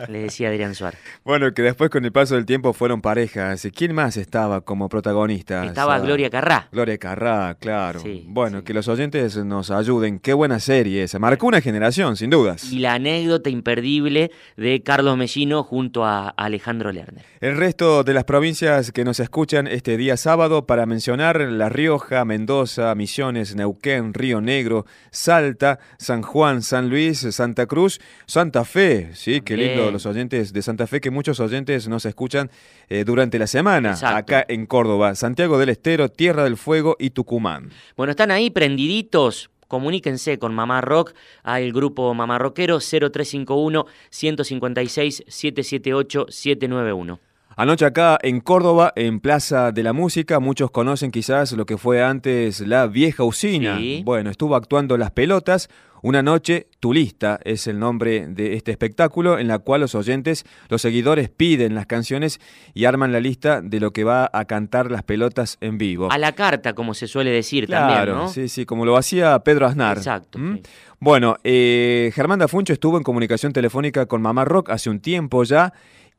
le 0.10 0.24
decía 0.24 0.50
Adrián 0.50 0.75
Suárez. 0.75 1.00
Bueno, 1.24 1.54
que 1.54 1.62
después 1.62 1.90
con 1.90 2.04
el 2.04 2.12
paso 2.12 2.36
del 2.36 2.46
tiempo 2.46 2.74
fueron 2.74 3.02
parejas. 3.02 3.66
¿Quién 3.74 3.94
más 3.96 4.18
estaba 4.18 4.62
como 4.62 4.90
protagonista? 4.90 5.63
Estaba 5.66 6.00
Gloria 6.00 6.30
Carrá. 6.30 6.68
Gloria 6.72 6.98
Carrá, 6.98 7.56
claro. 7.60 8.00
Sí, 8.02 8.25
bueno, 8.28 8.60
sí. 8.60 8.63
que 8.66 8.74
los 8.74 8.88
oyentes 8.90 9.38
nos 9.38 9.72
ayuden. 9.72 10.20
Qué 10.20 10.34
buena 10.34 10.60
serie 10.60 11.04
esa. 11.04 11.20
Marcó 11.20 11.48
una 11.48 11.62
generación, 11.62 12.18
sin 12.18 12.30
dudas. 12.30 12.72
Y 12.72 12.80
la 12.80 12.96
anécdota 12.96 13.50
imperdible 13.50 14.32
de 14.58 14.73
Carlos 14.82 15.18
Mellino 15.18 15.63
junto 15.63 16.06
a 16.06 16.30
Alejandro 16.30 16.92
Lerner. 16.92 17.25
El 17.39 17.58
resto 17.58 18.03
de 18.03 18.13
las 18.13 18.24
provincias 18.24 18.92
que 18.92 19.03
nos 19.03 19.20
escuchan 19.20 19.68
este 19.68 19.98
día 19.98 20.18
sábado 20.18 20.65
para 20.65 20.86
mencionar 20.86 21.39
La 21.42 21.70
Rioja, 21.70 22.25
Mendoza, 22.25 22.96
Misiones, 22.96 23.56
Neuquén, 23.56 24.13
Río 24.13 24.42
Negro, 24.42 24.86
Salta, 25.12 25.80
San 25.98 26.22
Juan, 26.22 26.62
San 26.62 26.89
Luis, 26.89 27.20
Santa 27.20 27.65
Cruz, 27.65 28.00
Santa 28.25 28.65
Fe. 28.65 29.12
Sí, 29.13 29.42
qué 29.42 29.58
lindo 29.58 29.92
los 29.92 30.06
oyentes 30.06 30.53
de 30.53 30.62
Santa 30.62 30.88
Fe, 30.88 31.01
que 31.01 31.12
muchos 31.12 31.39
oyentes 31.39 31.88
nos 31.88 32.06
escuchan 32.06 32.50
eh, 32.89 33.03
durante 33.03 33.38
la 33.39 33.48
semana 33.48 33.92
Exacto. 33.92 34.18
acá 34.18 34.46
en 34.48 34.65
Córdoba, 34.65 35.15
Santiago 35.15 35.58
del 35.58 35.70
Estero, 35.70 36.10
Tierra 36.10 36.44
del 36.44 36.58
Fuego 36.58 36.96
y 37.00 37.12
Tucumán. 37.12 37.70
Bueno, 37.96 38.12
están 38.12 38.32
ahí 38.32 38.50
prendiditos 38.50 39.50
comuníquense 39.67 40.39
con 40.39 40.53
Mamá 40.53 40.82
Rock 40.82 41.13
al 41.43 41.72
grupo 41.72 42.13
Mamá 42.13 42.38
Rockero 42.38 42.79
0351 42.79 43.86
156 44.10 45.24
778 45.27 46.25
791. 46.29 47.33
Anoche 47.55 47.86
acá 47.86 48.17
en 48.22 48.39
Córdoba, 48.39 48.93
en 48.95 49.19
Plaza 49.19 49.72
de 49.72 49.83
la 49.83 49.93
Música, 49.93 50.39
muchos 50.39 50.72
conocen 50.72 51.12
quizás 51.12 51.51
lo 51.51 51.65
que 51.65 51.77
fue 51.77 52.03
antes 52.03 52.62
la 52.62 52.88
vieja 52.88 53.24
usina. 53.24 53.77
Sí. 53.77 54.01
Bueno, 54.03 54.29
estuvo 54.31 54.55
actuando 54.55 54.98
Las 54.98 55.12
Pelotas. 55.12 55.69
Una 56.01 56.22
noche, 56.22 56.67
Tulista 56.81 57.39
es 57.45 57.65
el 57.65 57.79
nombre 57.79 58.27
de 58.27 58.55
este 58.55 58.72
espectáculo, 58.72 59.39
en 59.39 59.48
la 59.48 59.60
cual 59.60 59.79
los 59.79 59.95
oyentes, 59.95 60.43
los 60.67 60.81
seguidores 60.81 61.29
piden 61.29 61.75
las 61.75 61.86
canciones 61.86 62.41
y 62.74 62.83
arman 62.86 63.13
la 63.13 63.22
lista 63.22 63.62
de 63.62 63.79
lo 63.79 63.91
que 63.91 64.03
va 64.03 64.29
a 64.33 64.43
cantar 64.43 64.91
Las 64.91 65.03
Pelotas 65.03 65.57
en 65.62 65.77
vivo. 65.77 66.12
A 66.12 66.17
la 66.17 66.33
carta, 66.33 66.74
como 66.74 66.93
se 66.93 67.07
suele 67.07 67.29
decir 67.29 67.67
Claro, 67.67 67.93
también, 67.95 68.17
¿no? 68.17 68.27
sí, 68.27 68.50
sí, 68.50 68.65
como 68.65 68.83
lo 68.86 68.98
hacía 68.98 69.39
Pedro 69.39 69.65
Aznar. 69.65 69.98
Exacto, 69.98 70.39
¿Mm? 70.39 70.55
sí. 70.55 70.63
Bueno, 71.00 71.38
eh, 71.45 72.12
Germán 72.13 72.39
Dafuncho 72.39 72.74
estuvo 72.74 72.98
en 72.98 73.03
comunicación 73.03 73.53
telefónica 73.53 74.05
con 74.05 74.22
Mamá 74.22 74.43
Rock 74.43 74.72
hace 74.72 74.89
un 74.89 75.00
tiempo 75.00 75.43
ya 75.45 75.72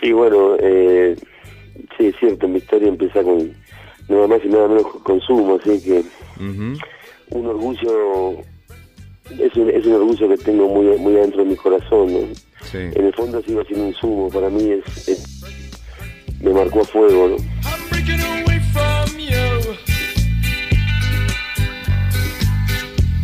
Sí, 0.00 0.12
bueno, 0.12 0.56
eh, 0.60 1.16
sí, 1.98 2.06
es 2.06 2.16
cierto, 2.20 2.46
mi 2.48 2.58
historia 2.58 2.88
empieza 2.88 3.22
con 3.22 3.52
nada 4.08 4.26
más 4.28 4.40
y 4.44 4.48
nada 4.48 4.68
menos 4.68 4.84
con 4.86 5.00
consumo, 5.02 5.58
así 5.60 5.82
que 5.82 6.02
un 6.38 7.46
orgullo, 7.46 8.38
es 9.38 9.54
un, 9.56 9.68
es 9.70 9.84
un 9.84 9.92
orgullo 9.94 10.28
que 10.28 10.36
tengo 10.38 10.68
muy, 10.68 10.96
muy 10.98 11.16
adentro 11.16 11.42
de 11.42 11.50
mi 11.50 11.56
corazón, 11.56 12.12
¿no? 12.12 12.20
Sí. 12.62 12.78
En 12.78 13.06
el 13.06 13.12
fondo 13.14 13.42
sigo 13.42 13.64
siendo 13.64 13.86
un 13.86 13.94
sumo, 13.94 14.28
para 14.28 14.48
mí 14.48 14.70
es, 14.70 15.08
es- 15.08 15.25
me 16.40 16.52
marcó 16.52 16.80
a 16.80 16.84
fuego, 16.84 17.28
¿no? 17.28 17.36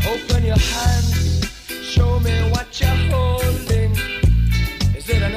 Open 0.04 0.45
your 0.45 0.59
hand, 0.59 1.47
show 1.83 2.19
me 2.21 2.50
what 2.50 2.81
you're 2.81 2.90
holding. 3.11 3.92
Is 4.97 5.09
it 5.09 5.23
an 5.23 5.35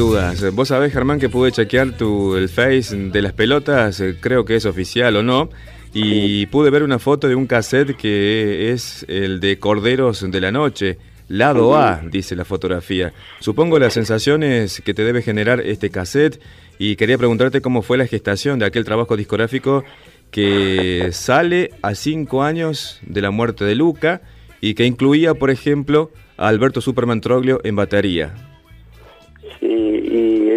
dudas. 0.00 0.54
Vos 0.54 0.68
sabés, 0.68 0.94
Germán, 0.94 1.20
que 1.20 1.28
pude 1.28 1.52
chequear 1.52 1.94
tu, 1.94 2.34
el 2.34 2.48
face 2.48 2.96
de 2.96 3.20
las 3.20 3.34
pelotas, 3.34 4.00
eh, 4.00 4.16
creo 4.18 4.46
que 4.46 4.56
es 4.56 4.64
oficial 4.64 5.14
o 5.16 5.22
no, 5.22 5.50
y 5.92 6.46
pude 6.46 6.70
ver 6.70 6.82
una 6.82 6.98
foto 6.98 7.28
de 7.28 7.34
un 7.34 7.46
cassette 7.46 7.94
que 7.96 8.72
es 8.72 9.04
el 9.08 9.40
de 9.40 9.58
Corderos 9.58 10.24
de 10.30 10.40
la 10.40 10.52
Noche. 10.52 10.96
Lado 11.28 11.76
A, 11.76 12.00
dice 12.10 12.34
la 12.34 12.46
fotografía. 12.46 13.12
Supongo 13.40 13.78
las 13.78 13.92
sensaciones 13.92 14.80
que 14.82 14.94
te 14.94 15.04
debe 15.04 15.20
generar 15.20 15.60
este 15.60 15.90
cassette 15.90 16.40
y 16.78 16.96
quería 16.96 17.18
preguntarte 17.18 17.60
cómo 17.60 17.82
fue 17.82 17.98
la 17.98 18.06
gestación 18.06 18.58
de 18.58 18.64
aquel 18.64 18.86
trabajo 18.86 19.18
discográfico 19.18 19.84
que 20.30 21.10
sale 21.12 21.72
a 21.82 21.94
cinco 21.94 22.42
años 22.42 23.00
de 23.02 23.20
la 23.20 23.30
muerte 23.30 23.66
de 23.66 23.74
Luca 23.74 24.22
y 24.62 24.72
que 24.72 24.86
incluía, 24.86 25.34
por 25.34 25.50
ejemplo, 25.50 26.10
a 26.38 26.48
Alberto 26.48 26.80
Superman 26.80 27.20
Troglio 27.20 27.60
en 27.64 27.76
batería. 27.76 28.49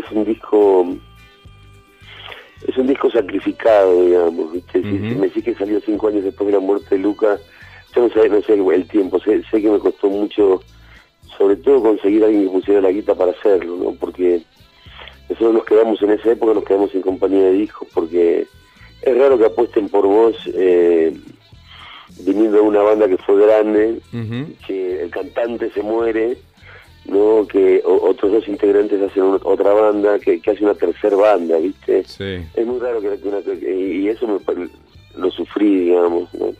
Es 0.05 0.11
un 0.11 0.25
disco 0.25 0.87
es 2.67 2.77
un 2.77 2.87
disco 2.87 3.09
sacrificado 3.11 4.05
digamos 4.05 4.51
¿viste? 4.53 4.81
Si- 4.81 4.87
me 5.15 5.27
decís 5.27 5.43
que 5.43 5.55
salió 5.55 5.79
cinco 5.81 6.07
años 6.07 6.23
después 6.23 6.47
de 6.47 6.53
la 6.53 6.59
muerte 6.59 6.95
de 6.95 7.01
Luca 7.01 7.37
yo 7.95 8.07
no 8.07 8.09
sé 8.13 8.29
no 8.29 8.41
sé 8.41 8.53
el, 8.53 8.61
el 8.71 8.87
tiempo 8.87 9.19
sé, 9.19 9.43
sé 9.51 9.61
que 9.61 9.69
me 9.69 9.79
costó 9.79 10.09
mucho 10.09 10.61
sobre 11.37 11.55
todo 11.57 11.81
conseguir 11.81 12.23
a 12.23 12.27
alguien 12.27 12.45
que 12.45 12.51
pusiera 12.51 12.81
la 12.81 12.91
guita 12.91 13.15
para 13.15 13.31
hacerlo 13.31 13.75
no 13.77 13.91
porque 13.99 14.41
nosotros 15.29 15.53
nos 15.53 15.65
quedamos 15.65 16.01
en 16.01 16.11
esa 16.11 16.31
época 16.31 16.53
nos 16.53 16.63
quedamos 16.63 16.93
en 16.95 17.01
compañía 17.01 17.43
de 17.45 17.53
discos 17.53 17.87
porque 17.93 18.47
es 19.01 19.17
raro 19.17 19.37
que 19.37 19.45
apuesten 19.45 19.89
por 19.89 20.05
vos 20.07 20.35
eh, 20.53 21.13
viniendo 22.21 22.57
de 22.57 22.61
una 22.63 22.81
banda 22.81 23.07
que 23.07 23.17
fue 23.17 23.41
grande 23.45 23.99
que 24.65 25.01
el 25.01 25.09
cantante 25.09 25.69
se 25.71 25.81
muere, 25.81 26.37
¿no? 27.05 27.47
Que 27.47 27.81
o- 27.85 28.09
otros 28.09 28.31
dos 28.31 28.47
integrantes 28.47 29.01
hacen 29.01 29.23
una- 29.23 29.39
otra 29.43 29.73
banda, 29.73 30.19
que, 30.19 30.39
que 30.39 30.51
hace 30.51 30.63
una 30.63 30.73
tercera 30.75 31.15
banda, 31.15 31.57
¿viste? 31.57 32.03
Sí. 32.05 32.45
Es 32.55 32.65
muy 32.65 32.79
raro 32.79 33.01
que, 33.01 33.17
que 33.19 33.27
una- 33.27 33.41
que- 33.41 33.75
y 33.75 34.07
eso 34.07 34.27
me 34.27 34.69
lo 35.17 35.29
sufrí, 35.31 35.85
digamos, 35.85 36.33
¿no? 36.33 36.53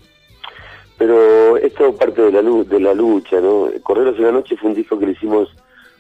Pero 0.98 1.58
es 1.58 1.74
todo 1.74 1.96
parte 1.96 2.22
de 2.22 2.32
la, 2.32 2.42
de 2.42 2.80
la 2.80 2.94
lucha, 2.94 3.40
¿no? 3.42 3.70
Correros 3.82 4.18
en 4.18 4.26
la 4.26 4.32
Noche 4.32 4.56
fue 4.58 4.70
un 4.70 4.76
disco 4.76 4.98
que 5.00 5.08
le 5.08 5.12
hicimos 5.14 5.50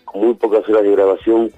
con 0.05 0.21
muy 0.25 0.33
pocas 0.35 0.67
horas 0.69 0.83
de 0.83 0.91
grabación, 0.91 1.51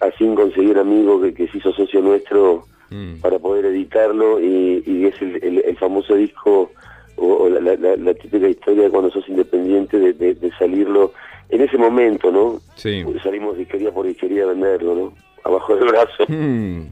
así 0.00 0.26
conseguir 0.34 0.72
un 0.72 0.78
amigo 0.78 1.20
que, 1.22 1.32
que 1.32 1.46
se 1.48 1.58
hizo 1.58 1.72
socio 1.72 2.00
nuestro 2.00 2.64
Mm. 2.90 3.20
para 3.22 3.38
poder 3.38 3.64
editarlo 3.66 4.38
y, 4.40 4.82
y 4.84 5.06
es 5.06 5.14
el, 5.22 5.42
el- 5.42 5.62
el 5.64 5.76
famoso 5.78 6.14
disco 6.14 6.70
o, 7.16 7.26
o 7.26 7.48
la, 7.48 7.60
la- 7.60 7.76
la- 7.76 7.96
la 7.96 8.14
típica 8.14 8.46
historia 8.48 8.84
de 8.84 8.90
cuando 8.90 9.10
sos 9.10 9.26
independiente 9.28 9.98
de, 9.98 10.12
de- 10.12 10.34
de 10.34 10.50
salirlo 10.58 11.12
en 11.48 11.60
ese 11.60 11.76
momento, 11.78 12.30
¿no? 12.32 12.60
Sí. 12.76 13.04
Salimos 13.22 13.56
disquería 13.56 13.90
por 13.92 14.06
disquería 14.06 14.44
a 14.44 14.46
venderlo, 14.46 14.94
¿no? 14.94 15.12
Abajo 15.44 15.76
del 15.76 15.88
brazo. 15.88 16.24
Mm, 16.28 16.86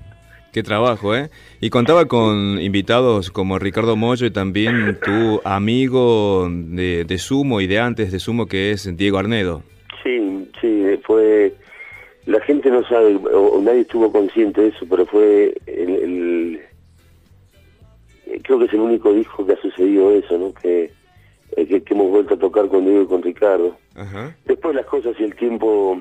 Qué 0.53 0.63
trabajo, 0.63 1.17
¿eh? 1.17 1.31
Y 1.63 1.71
contaba 1.71 2.05
con 2.05 2.61
invitados 2.61 3.31
como 3.31 3.59
Ricardo 3.59 3.97
Mollo 3.97 4.27
y 4.27 4.31
también 4.31 4.99
tu 5.03 5.41
amigo 5.45 6.47
de, 6.51 7.05
de 7.07 7.19
Sumo 7.19 7.63
y 7.63 7.67
de 7.67 7.79
antes 7.81 8.13
de 8.13 8.19
Sumo, 8.21 8.45
que 8.47 8.71
es 8.73 8.95
Diego 8.97 9.17
Arnedo. 9.19 9.63
Sí, 10.03 10.47
sí, 10.61 10.85
fue... 11.05 11.55
La 12.27 12.41
gente 12.43 12.71
no 12.71 12.87
sabe, 12.87 13.17
o, 13.17 13.61
nadie 13.63 13.81
estuvo 13.81 14.13
consciente 14.13 14.61
de 14.61 14.69
eso, 14.69 14.87
pero 14.89 15.07
fue 15.07 15.55
el, 15.67 15.91
el- 15.91 16.61
Creo 18.45 18.59
que 18.59 18.65
es 18.67 18.73
el 18.73 18.81
único 18.81 19.13
disco 19.13 19.45
que 19.47 19.53
ha 19.55 19.61
sucedido 19.61 20.11
eso, 20.13 20.39
¿no? 20.39 20.53
Que, 20.55 20.91
que, 21.57 21.83
que 21.83 21.95
hemos 21.95 22.11
vuelto 22.11 22.35
a 22.35 22.39
tocar 22.39 22.69
con 22.69 22.85
Diego 22.85 23.03
y 23.03 23.07
con 23.07 23.23
Ricardo. 23.23 23.77
Ajá. 23.95 24.35
Después 24.47 24.75
las 24.75 24.87
cosas 24.87 25.15
y 25.19 25.25
el 25.25 25.35
tiempo 25.37 26.01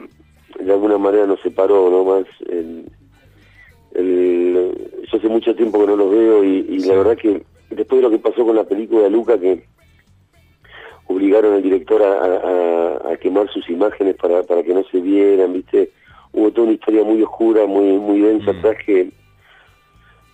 de 0.59 0.71
alguna 0.71 0.97
manera 0.97 1.25
nos 1.25 1.39
separó, 1.41 1.89
¿no? 1.89 2.03
Más 2.03 2.25
el, 2.49 2.85
el- 3.93 5.01
yo 5.11 5.17
hace 5.17 5.27
mucho 5.27 5.55
tiempo 5.55 5.79
que 5.79 5.87
no 5.87 5.95
los 5.95 6.11
veo 6.11 6.43
y, 6.43 6.65
y 6.69 6.79
Sí. 6.81 6.89
la 6.89 6.95
verdad 6.95 7.17
que 7.17 7.43
después 7.69 8.01
de 8.01 8.03
lo 8.03 8.09
que 8.11 8.19
pasó 8.19 8.45
con 8.45 8.55
la 8.55 8.63
película 8.63 9.03
de 9.03 9.09
Luca 9.09 9.37
que 9.39 9.63
obligaron 11.07 11.53
al 11.55 11.61
director 11.61 12.01
a, 12.01 12.13
a- 12.13 13.07
a- 13.09 13.13
a 13.13 13.17
quemar 13.17 13.49
sus 13.49 13.69
imágenes 13.69 14.15
para, 14.15 14.43
para 14.43 14.63
que 14.63 14.73
no 14.73 14.83
se 14.85 14.99
vieran, 15.01 15.53
¿viste? 15.53 15.91
Hubo 16.33 16.51
toda 16.51 16.67
una 16.67 16.73
historia 16.75 17.03
muy 17.03 17.21
oscura, 17.21 17.65
muy 17.65 17.97
muy 17.97 18.21
densa 18.21 18.53
Mm. 18.53 18.57
atrás 18.59 18.77
que 18.85 19.09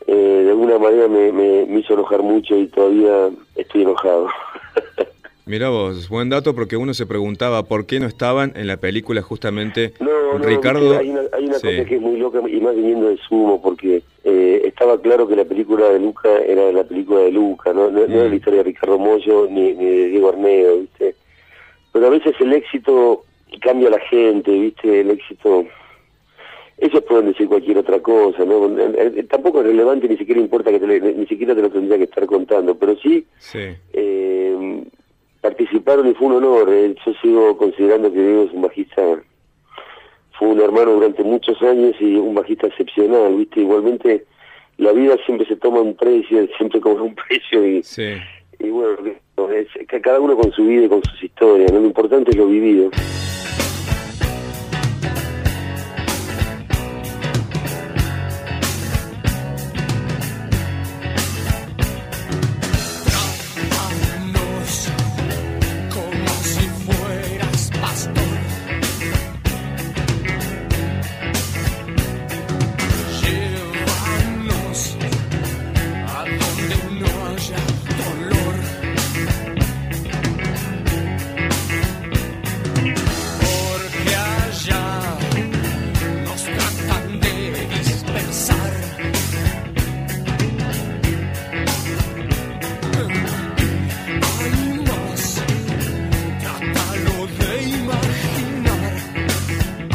eh, 0.06 0.42
de 0.46 0.50
alguna 0.50 0.78
manera 0.78 1.08
me, 1.08 1.32
me, 1.32 1.66
me 1.66 1.80
hizo 1.80 1.94
enojar 1.96 2.22
mucho 2.22 2.56
y 2.56 2.68
todavía 2.68 3.30
estoy 3.56 3.82
enojado. 3.82 4.28
Mirá 5.46 5.70
vos, 5.70 6.10
buen 6.10 6.28
dato 6.30 6.54
porque 6.54 6.76
uno 6.76 6.94
se 6.94 7.06
preguntaba 7.06 7.63
por 7.63 7.86
qué 7.86 8.02
no 8.02 8.06
estaban 8.06 8.52
en 8.58 8.68
la 8.68 8.76
película 8.78 9.22
justamente 9.22 9.94
No, 10.02 10.38
no, 10.38 10.46
Ricardo. 10.46 10.98
hay 10.98 11.10
una, 11.10 11.22
hay 11.32 11.46
una 11.46 11.54
Sí. 11.60 11.68
cosa 11.68 11.86
que 11.86 11.96
es 11.96 12.02
muy 12.02 12.18
loca 12.18 12.42
y 12.50 12.60
más 12.60 12.76
viniendo 12.76 13.08
de 13.08 13.18
sumo 13.30 13.62
porque 13.62 14.02
eh, 14.26 14.62
estaba 14.66 15.02
claro 15.02 15.26
que 15.26 15.38
la 15.38 15.46
película 15.46 15.88
de 15.90 16.00
Luca 16.00 16.38
era 16.40 16.70
la 16.74 16.84
película 16.84 17.22
de 17.22 17.32
Luca, 17.32 17.72
no, 17.72 17.90
no, 17.90 18.06
no 18.08 18.13
era 18.16 18.26
Mm. 18.26 18.30
la 18.30 18.36
historia 18.36 18.58
de 18.58 18.63
Ricardo 18.66 19.00
Mollo 19.00 19.48
ni, 19.50 19.72
ni 19.74 19.86
de 19.86 20.08
Diego 20.10 20.28
Arnedo, 20.30 20.80
¿viste? 20.82 21.16
Pero 21.94 22.08
a 22.08 22.10
veces 22.10 22.36
el 22.42 22.52
éxito 22.52 23.24
cambia 23.62 23.88
a 23.88 23.92
la 23.92 24.00
gente, 24.02 24.52
¿viste? 24.52 25.00
El 25.00 25.12
éxito... 25.12 25.63
Ellos 26.80 27.02
pueden 27.06 27.26
decir 27.28 27.48
cualquier 27.48 27.80
otra 27.80 28.00
cosa, 28.02 28.46
¿no? 28.46 28.68
Eh, 28.78 29.13
eh, 29.16 29.24
Tampoco 29.24 29.62
es 29.62 29.66
relevante, 29.68 30.08
ni 30.08 30.16
siquiera 30.16 30.40
importa 30.40 30.70
que 30.72 30.80
te 30.80 31.00
ni 31.02 31.26
siquiera 31.26 31.56
te 31.56 31.62
lo 31.63 31.72
tendría 31.72 31.98
que 31.98 32.04
estar 32.04 32.26
contando, 32.28 32.76
pero 32.78 32.96
sí 32.98 33.26
Sí. 33.40 33.60
eh, 33.94 34.37
participaron 35.41 36.08
y 36.08 36.13
fue 36.13 36.28
un 36.28 36.34
honor. 36.43 36.70
eh. 36.72 36.96
Yo 37.06 37.13
sigo 37.22 37.58
considerando 37.58 38.12
que 38.12 38.20
Diego 38.22 38.43
es 38.43 38.52
un 38.54 38.62
bajista, 38.63 39.02
fue 40.38 40.48
un 40.50 40.60
hermano 40.62 40.91
durante 40.93 41.24
muchos 41.24 41.62
años 41.62 41.96
y 42.00 42.15
un 42.15 42.36
bajista 42.36 42.67
excepcional, 42.67 43.36
¿viste? 43.36 43.62
Igualmente 43.62 44.26
la 44.78 44.91
vida 44.91 45.15
siempre 45.26 45.48
se 45.48 45.56
toma 45.56 45.82
un 45.82 45.96
precio, 45.96 46.48
siempre 46.58 46.80
cobra 46.80 47.04
un 47.04 47.15
precio 47.15 47.65
y, 47.65 47.82
Sí. 47.84 48.13
y 48.60 48.70
bueno, 48.70 48.96
es, 49.54 49.67
cada 50.02 50.20
uno 50.20 50.36
con 50.36 50.52
su 50.52 50.65
vida 50.65 50.86
y 50.86 50.89
con 50.89 51.04
sus 51.04 51.24
historias, 51.24 51.72
¿no? 51.72 51.80
Lo 51.80 51.88
importante 51.88 52.32
es 52.32 52.38
lo 52.38 52.48
vivido. 52.48 52.89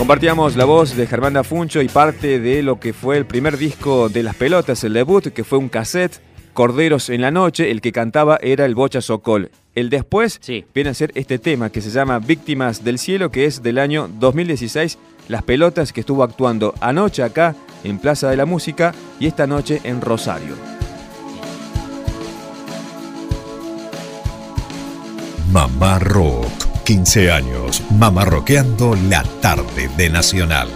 Compartíamos 0.02 0.56
la 0.56 0.64
voz 0.64 0.96
de 0.96 1.06
Germán 1.06 1.34
Dafuncho 1.34 1.80
y 1.80 1.86
parte 1.86 2.40
de 2.40 2.64
lo 2.64 2.80
que 2.80 2.92
fue 2.92 3.16
el 3.16 3.24
primer 3.24 3.56
disco 3.56 4.08
de 4.08 4.24
Las 4.24 4.34
Pelotas, 4.34 4.82
el 4.82 4.94
debut, 4.94 5.28
que 5.28 5.44
fue 5.44 5.58
un 5.58 5.68
cassette, 5.68 6.20
Corderos 6.54 7.08
en 7.08 7.20
la 7.20 7.30
Noche, 7.30 7.70
el 7.70 7.80
que 7.80 7.92
cantaba 7.92 8.36
era 8.42 8.64
el 8.64 8.74
Bocha 8.74 9.00
Socol. 9.00 9.52
El 9.76 9.90
después 9.90 10.40
Sí. 10.42 10.64
viene 10.74 10.90
a 10.90 10.94
ser 10.94 11.12
este 11.14 11.38
tema 11.38 11.70
que 11.70 11.80
se 11.80 11.90
llama 11.90 12.18
Víctimas 12.18 12.82
del 12.82 12.98
Cielo, 12.98 13.30
que 13.30 13.44
es 13.44 13.62
del 13.62 13.78
año 13.78 14.10
2016, 14.18 14.98
Las 15.28 15.44
Pelotas, 15.44 15.92
que 15.92 16.00
estuvo 16.00 16.24
actuando 16.24 16.74
anoche 16.80 17.22
acá 17.22 17.54
en 17.84 18.00
Plaza 18.00 18.28
de 18.28 18.36
la 18.36 18.44
Música 18.44 18.92
y 19.20 19.28
esta 19.28 19.46
noche 19.46 19.80
en 19.84 20.00
Rosario. 20.00 20.56
Mamá 25.52 26.00
Rock. 26.00 26.61
15 26.84 27.30
años. 27.30 27.82
Mamá 27.90 28.24
Rockeando 28.24 28.96
la 29.08 29.22
tarde 29.40 29.88
de 29.96 30.10
Nacional. 30.10 30.68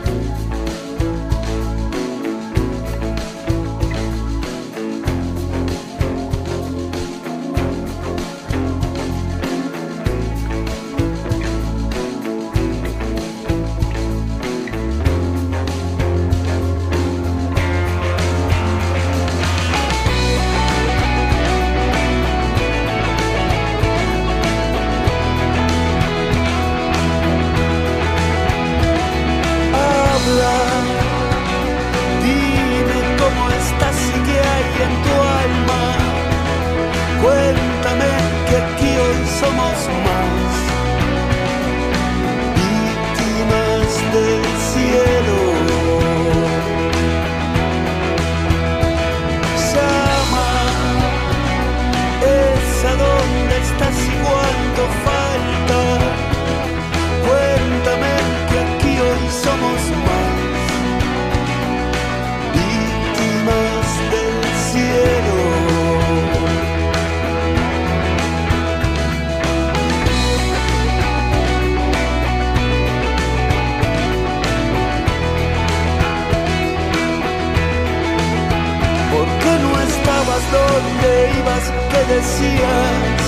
¿Qué 81.97 82.15
decías? 82.15 83.23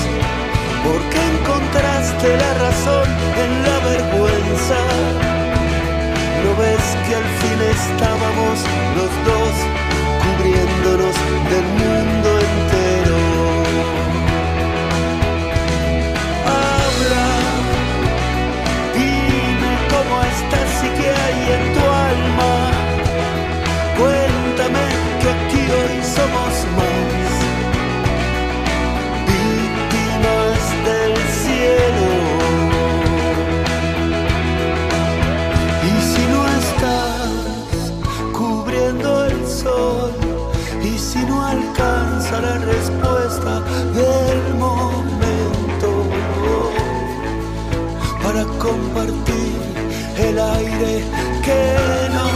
¿Por 0.85 1.01
qué 1.09 1.21
encontraste 1.37 2.37
la 2.37 2.53
razón 2.65 3.09
en 3.43 3.63
la 3.63 3.79
vergüenza? 3.79 4.81
¿No 6.45 6.51
ves 6.61 6.87
que 7.07 7.15
al 7.15 7.29
fin 7.41 7.59
estábamos 7.77 8.57
los 8.99 9.13
dos 9.31 9.55
cubriéndonos 10.23 11.17
del 11.51 11.67
mundo 11.81 12.38
compartir 48.69 49.53
el 50.19 50.39
aire 50.39 51.03
que 51.45 51.61
nos 52.13 52.28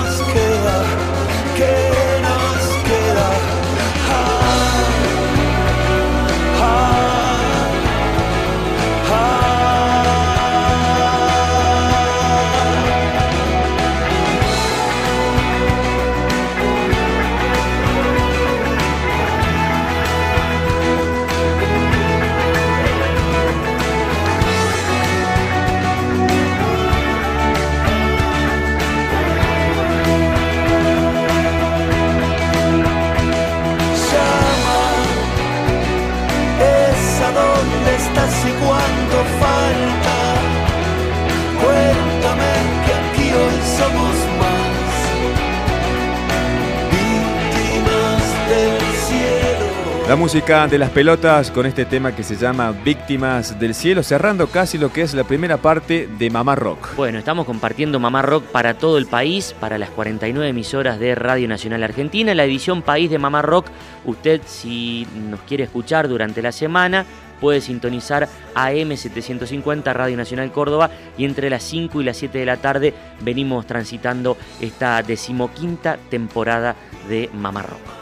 música 50.32 50.66
de 50.66 50.78
las 50.78 50.88
pelotas 50.88 51.50
con 51.50 51.66
este 51.66 51.84
tema 51.84 52.16
que 52.16 52.22
se 52.22 52.36
llama 52.36 52.72
Víctimas 52.72 53.60
del 53.60 53.74
Cielo, 53.74 54.02
cerrando 54.02 54.46
casi 54.46 54.78
lo 54.78 54.90
que 54.90 55.02
es 55.02 55.12
la 55.12 55.24
primera 55.24 55.58
parte 55.58 56.08
de 56.18 56.30
Mamá 56.30 56.54
Rock. 56.54 56.96
Bueno, 56.96 57.18
estamos 57.18 57.44
compartiendo 57.44 58.00
Mamá 58.00 58.22
Rock 58.22 58.44
para 58.44 58.78
todo 58.78 58.96
el 58.96 59.04
país, 59.04 59.54
para 59.60 59.76
las 59.76 59.90
49 59.90 60.48
emisoras 60.48 60.98
de 60.98 61.14
Radio 61.14 61.46
Nacional 61.48 61.82
Argentina. 61.82 62.34
La 62.34 62.44
edición 62.44 62.80
País 62.80 63.10
de 63.10 63.18
Mamá 63.18 63.42
Rock, 63.42 63.66
usted 64.06 64.40
si 64.46 65.06
nos 65.28 65.40
quiere 65.40 65.64
escuchar 65.64 66.08
durante 66.08 66.40
la 66.40 66.52
semana, 66.52 67.04
puede 67.38 67.60
sintonizar 67.60 68.26
AM750 68.54 69.92
Radio 69.92 70.16
Nacional 70.16 70.50
Córdoba 70.50 70.88
y 71.18 71.26
entre 71.26 71.50
las 71.50 71.62
5 71.62 72.00
y 72.00 72.04
las 72.04 72.16
7 72.16 72.38
de 72.38 72.46
la 72.46 72.56
tarde 72.56 72.94
venimos 73.20 73.66
transitando 73.66 74.38
esta 74.62 75.02
decimoquinta 75.02 75.98
temporada 76.08 76.74
de 77.06 77.28
Mamá 77.34 77.60
Rock. 77.60 78.01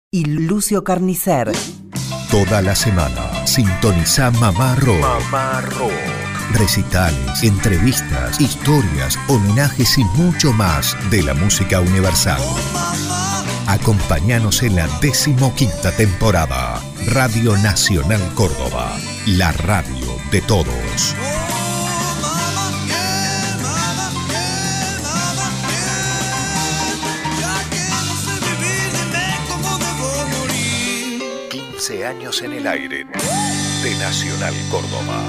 y 0.13 0.25
Lucio 0.25 0.83
Carnicer. 0.83 1.53
Toda 2.29 2.61
la 2.61 2.75
semana 2.75 3.47
sintoniza 3.47 4.29
Mamá 4.29 4.75
Rock. 4.75 5.05
Recitales, 6.51 7.43
entrevistas, 7.43 8.41
historias, 8.41 9.17
homenajes 9.29 9.97
y 9.97 10.03
mucho 10.03 10.51
más 10.51 10.97
de 11.11 11.23
la 11.23 11.33
música 11.33 11.79
universal. 11.79 12.41
Acompáñanos 13.67 14.63
en 14.63 14.75
la 14.75 14.87
decimoquinta 14.99 15.95
temporada. 15.95 16.81
Radio 17.07 17.55
Nacional 17.59 18.21
Córdoba, 18.35 18.97
la 19.25 19.53
radio 19.53 20.07
de 20.29 20.41
todos. 20.41 21.15
15 32.01 32.05
años 32.05 32.41
en 32.41 32.53
el 32.53 32.65
aire 32.65 33.05
de 33.83 33.91
Nacional 33.99 34.53
Córdoba. 34.71 35.23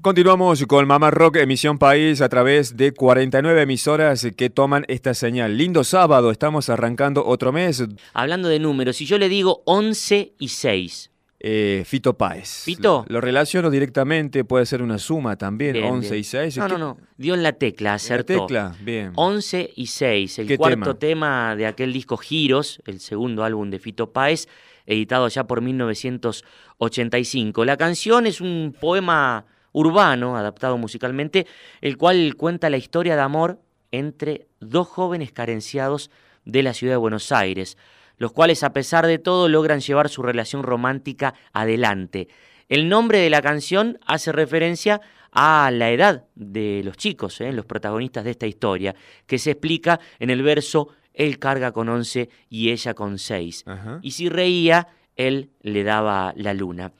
Continuamos 0.00 0.64
con 0.66 0.86
Mamá 0.86 1.10
Rock, 1.10 1.36
emisión 1.36 1.76
país, 1.78 2.22
a 2.22 2.30
través 2.30 2.76
de 2.76 2.92
49 2.92 3.62
emisoras 3.62 4.26
que 4.34 4.48
toman 4.48 4.86
esta 4.88 5.12
señal. 5.12 5.58
Lindo 5.58 5.84
sábado, 5.84 6.30
estamos 6.30 6.70
arrancando 6.70 7.24
otro 7.26 7.52
mes. 7.52 7.84
Hablando 8.14 8.48
de 8.48 8.58
números, 8.58 8.96
si 8.96 9.04
yo 9.04 9.18
le 9.18 9.28
digo 9.28 9.62
11 9.66 10.32
y 10.38 10.48
6, 10.48 11.11
Eh, 11.44 11.82
Fito 11.84 12.16
Páez. 12.16 12.62
¿Fito? 12.62 13.04
Lo 13.08 13.20
relaciono 13.20 13.68
directamente, 13.68 14.44
puede 14.44 14.64
ser 14.64 14.80
una 14.80 14.98
suma 14.98 15.34
también, 15.36 15.72
Bien, 15.72 15.86
11 15.86 16.08
bien. 16.10 16.20
y 16.20 16.24
6. 16.24 16.56
No, 16.58 16.68
no, 16.68 16.78
no. 16.78 16.98
Dio 17.16 17.34
en 17.34 17.42
la 17.42 17.52
tecla, 17.54 17.94
acertó. 17.94 18.46
tecla, 18.46 18.76
bien. 18.80 19.10
11 19.16 19.72
y 19.74 19.88
6, 19.88 20.38
el 20.38 20.46
¿Qué 20.46 20.56
cuarto 20.56 20.94
tema? 20.96 21.56
de 21.56 21.66
aquel 21.66 21.92
disco 21.92 22.16
Giros, 22.16 22.80
el 22.86 23.00
segundo 23.00 23.42
álbum 23.42 23.70
de 23.70 23.80
Fito 23.80 24.12
Páez, 24.12 24.46
editado 24.86 25.26
ya 25.26 25.44
por 25.48 25.62
1985. 25.62 27.64
La 27.64 27.76
canción 27.76 28.26
es 28.26 28.40
un 28.40 28.74
poema 28.80 29.44
urbano, 29.72 30.36
adaptado 30.36 30.78
musicalmente, 30.78 31.46
el 31.80 31.96
cual 31.96 32.34
cuenta 32.36 32.70
la 32.70 32.76
historia 32.76 33.16
de 33.16 33.22
amor 33.22 33.58
entre 33.90 34.46
dos 34.60 34.86
jóvenes 34.86 35.32
carenciados 35.32 36.10
de 36.44 36.62
la 36.62 36.74
ciudad 36.74 36.92
de 36.94 36.98
Buenos 36.98 37.32
Aires, 37.32 37.76
los 38.18 38.32
cuales 38.32 38.62
a 38.62 38.72
pesar 38.72 39.06
de 39.06 39.18
todo 39.18 39.48
logran 39.48 39.80
llevar 39.80 40.08
su 40.08 40.22
relación 40.22 40.62
romántica 40.62 41.34
adelante. 41.52 42.28
El 42.68 42.88
nombre 42.88 43.18
de 43.18 43.30
la 43.30 43.42
canción 43.42 43.98
hace 44.06 44.32
referencia 44.32 45.00
a 45.32 45.70
la 45.72 45.90
edad 45.90 46.24
de 46.34 46.82
los 46.84 46.96
chicos, 46.96 47.40
¿eh? 47.40 47.52
los 47.52 47.64
protagonistas 47.66 48.24
de 48.24 48.32
esta 48.32 48.46
historia, 48.46 48.94
que 49.26 49.38
se 49.38 49.52
explica 49.52 49.98
en 50.18 50.30
el 50.30 50.42
verso 50.42 50.88
Él 51.14 51.38
carga 51.38 51.72
con 51.72 51.88
11 51.88 52.28
y 52.48 52.70
ella 52.70 52.94
con 52.94 53.18
6. 53.18 53.64
Ajá. 53.66 53.98
Y 54.02 54.12
si 54.12 54.28
reía, 54.28 54.88
él 55.16 55.50
le 55.60 55.84
daba 55.84 56.32
la 56.36 56.54
luna. 56.54 56.92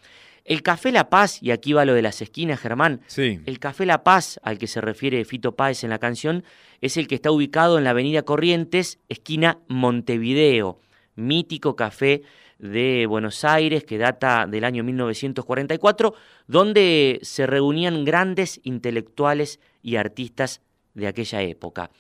El 0.44 0.62
Café 0.62 0.92
La 0.92 1.09
Paz, 1.09 1.42
y 1.42 1.51
aquí 1.53 1.72
va 1.72 1.85
lo 1.85 1.94
de 1.94 2.03
las 2.03 2.20
esquinas, 2.20 2.59
Germán, 2.61 3.01
Sí. 3.07 3.40
el 3.46 3.59
Café 3.59 3.87
La 3.87 4.03
Paz, 4.03 4.40
al 4.42 4.59
que 4.59 4.66
se 4.66 4.81
refiere 4.81 5.25
Fito 5.25 5.55
Páez 5.55 5.85
en 5.85 5.90
la 5.90 5.98
canción, 5.98 6.44
es 6.81 6.96
el 6.96 7.07
que 7.07 7.14
está 7.14 7.31
ubicado 7.31 7.79
en 7.79 7.85
la 7.85 7.90
avenida 7.90 8.22
Corrientes, 8.22 8.98
esquina 9.09 9.59
Montevideo, 9.68 10.81
mítico 11.14 11.77
café 11.77 12.22
de 12.59 13.07
Buenos 13.07 13.44
Aires 13.44 13.85
que 13.85 13.98
data 13.98 14.46
del 14.46 14.64
año 14.64 14.85
1944, 14.85 16.14
donde 16.46 17.18
se 17.22 17.46
reunían 17.46 18.05
grandes 18.05 18.61
intelectuales 18.62 19.61
y 19.83 19.96
artistas 19.96 20.61
de 20.94 21.09
aquella 21.09 21.42
época. 21.42 21.90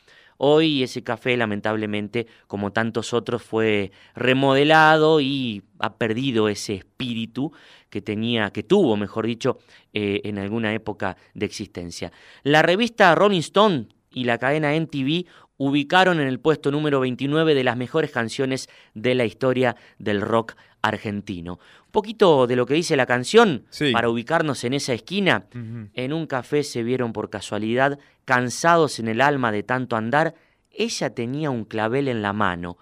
Hoy 0.44 0.82
ese 0.82 1.04
café, 1.04 1.36
lamentablemente, 1.36 2.26
como 2.46 2.72
tantos 2.72 3.12
otros, 3.12 3.42
fue 3.42 3.92
remodelado 4.14 5.20
y 5.20 5.62
ha 5.78 5.94
perdido 5.94 6.48
ese 6.48 6.74
espíritu 6.74 7.52
que 7.90 8.00
tenía, 8.00 8.50
que 8.50 8.62
tuvo, 8.62 8.96
mejor 8.96 9.26
dicho, 9.26 9.58
eh, 9.92 10.20
en 10.24 10.38
alguna 10.38 10.74
época 10.74 11.16
de 11.34 11.46
existencia. 11.46 12.10
La 12.42 12.62
revista 12.62 13.14
Rolling 13.14 13.40
Stone 13.40 13.86
y 14.10 14.24
la 14.24 14.38
cadena 14.38 14.74
MTV 14.74 15.26
ubicaron 15.64 16.18
en 16.18 16.26
el 16.26 16.40
puesto 16.40 16.72
número 16.72 16.98
29 16.98 17.54
de 17.54 17.62
las 17.62 17.76
mejores 17.76 18.10
canciones 18.10 18.68
de 18.94 19.14
la 19.14 19.24
historia 19.24 19.76
del 19.96 20.20
rock 20.20 20.54
argentino. 20.82 21.60
Un 21.86 21.92
poquito 21.92 22.48
de 22.48 22.56
lo 22.56 22.66
que 22.66 22.74
dice 22.74 22.96
la 22.96 23.06
canción, 23.06 23.64
Sí. 23.70 23.92
para 23.92 24.08
ubicarnos 24.08 24.64
en 24.64 24.74
esa 24.74 24.92
esquina. 24.92 25.46
En 25.94 26.12
un 26.12 26.26
café 26.26 26.64
se 26.64 26.82
vieron 26.82 27.12
por 27.12 27.30
casualidad, 27.30 28.00
cansados 28.24 28.98
en 28.98 29.06
el 29.06 29.20
alma 29.20 29.52
de 29.52 29.62
tanto 29.62 29.94
andar. 29.94 30.34
Ella 30.72 31.14
tenía 31.14 31.50
un 31.50 31.64
clavel 31.64 32.08
en 32.08 32.22
la 32.22 32.32
mano. 32.32 32.76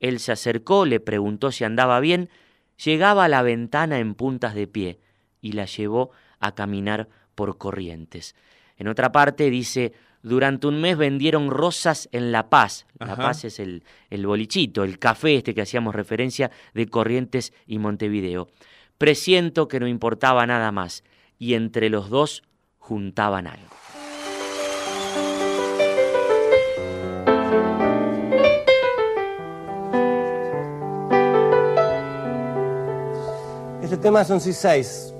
Él 0.00 0.18
se 0.18 0.32
acercó, 0.32 0.86
le 0.86 1.00
preguntó 1.00 1.52
si 1.52 1.64
andaba 1.64 2.00
bien. 2.00 2.30
Llegaba 2.82 3.26
a 3.26 3.28
la 3.28 3.42
ventana 3.42 3.98
en 3.98 4.14
puntas 4.14 4.54
de 4.54 4.66
pie 4.66 5.00
y 5.42 5.52
la 5.52 5.66
llevó 5.66 6.12
a 6.40 6.54
caminar 6.54 7.10
por 7.34 7.58
corrientes. 7.58 8.34
En 8.78 8.88
otra 8.88 9.12
parte 9.12 9.50
dice, 9.50 9.92
durante 10.22 10.68
un 10.68 10.80
mes 10.80 10.96
vendieron 10.96 11.50
rosas 11.50 12.08
en 12.12 12.30
La 12.32 12.48
Paz. 12.48 12.86
La 12.98 13.14
Ajá. 13.14 13.22
Paz 13.22 13.44
es 13.44 13.58
el, 13.58 13.82
el 14.08 14.26
bolichito, 14.26 14.84
el 14.84 14.98
café 14.98 15.36
este 15.36 15.54
que 15.54 15.62
hacíamos 15.62 15.94
referencia 15.94 16.50
de 16.74 16.86
Corrientes 16.86 17.52
y 17.66 17.78
Montevideo. 17.78 18.48
Presiento 18.98 19.66
que 19.66 19.80
no 19.80 19.88
importaba 19.88 20.46
nada 20.46 20.70
más 20.70 21.02
y 21.38 21.54
entre 21.54 21.90
los 21.90 22.08
dos 22.08 22.44
juntaban 22.78 23.48
algo. 23.48 23.68
Este 33.82 33.96
tema 33.96 34.22
es 34.22 34.30
un 34.30 34.38
C6. 34.38 35.12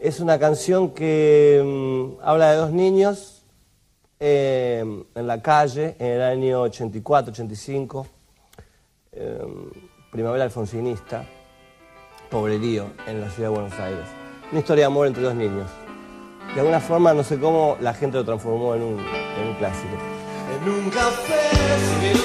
Es 0.00 0.20
una 0.20 0.38
canción 0.38 0.90
que 0.90 1.62
mm, 1.64 2.20
habla 2.22 2.52
de 2.52 2.56
dos 2.56 2.72
niños 2.72 3.35
eh, 4.18 4.84
en 5.14 5.26
la 5.26 5.42
calle 5.42 5.96
en 5.98 6.06
el 6.06 6.22
año 6.22 6.62
84, 6.62 7.32
85. 7.32 8.06
eh, 9.12 9.38
primavera 10.10 10.44
alfonsinista, 10.44 11.26
pobrerío 12.30 12.86
en 13.06 13.20
la 13.20 13.30
ciudad 13.30 13.50
de 13.50 13.54
Buenos 13.54 13.78
Aires. 13.78 14.06
Una 14.50 14.60
historia 14.60 14.82
de 14.82 14.86
amor 14.86 15.06
entre 15.06 15.22
dos 15.22 15.34
niños. 15.34 15.68
De 16.54 16.60
alguna 16.60 16.80
forma, 16.80 17.12
no 17.12 17.22
sé 17.22 17.38
cómo, 17.38 17.76
la 17.80 17.92
gente 17.92 18.16
lo 18.16 18.24
transformó 18.24 18.74
en 18.74 18.82
un, 18.82 18.98
en 18.98 19.48
un 19.48 19.54
clásico. 19.56 19.96
En 20.62 20.70
un 20.70 20.90
café 20.90 22.16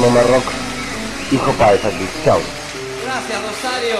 Mamá 0.00 0.22
Rock. 0.22 0.44
Hijo 1.30 1.52
Páez 1.58 1.84
aquí. 1.84 2.06
Chao. 2.24 2.40
Gracias, 3.04 3.42
Rosario. 3.42 3.96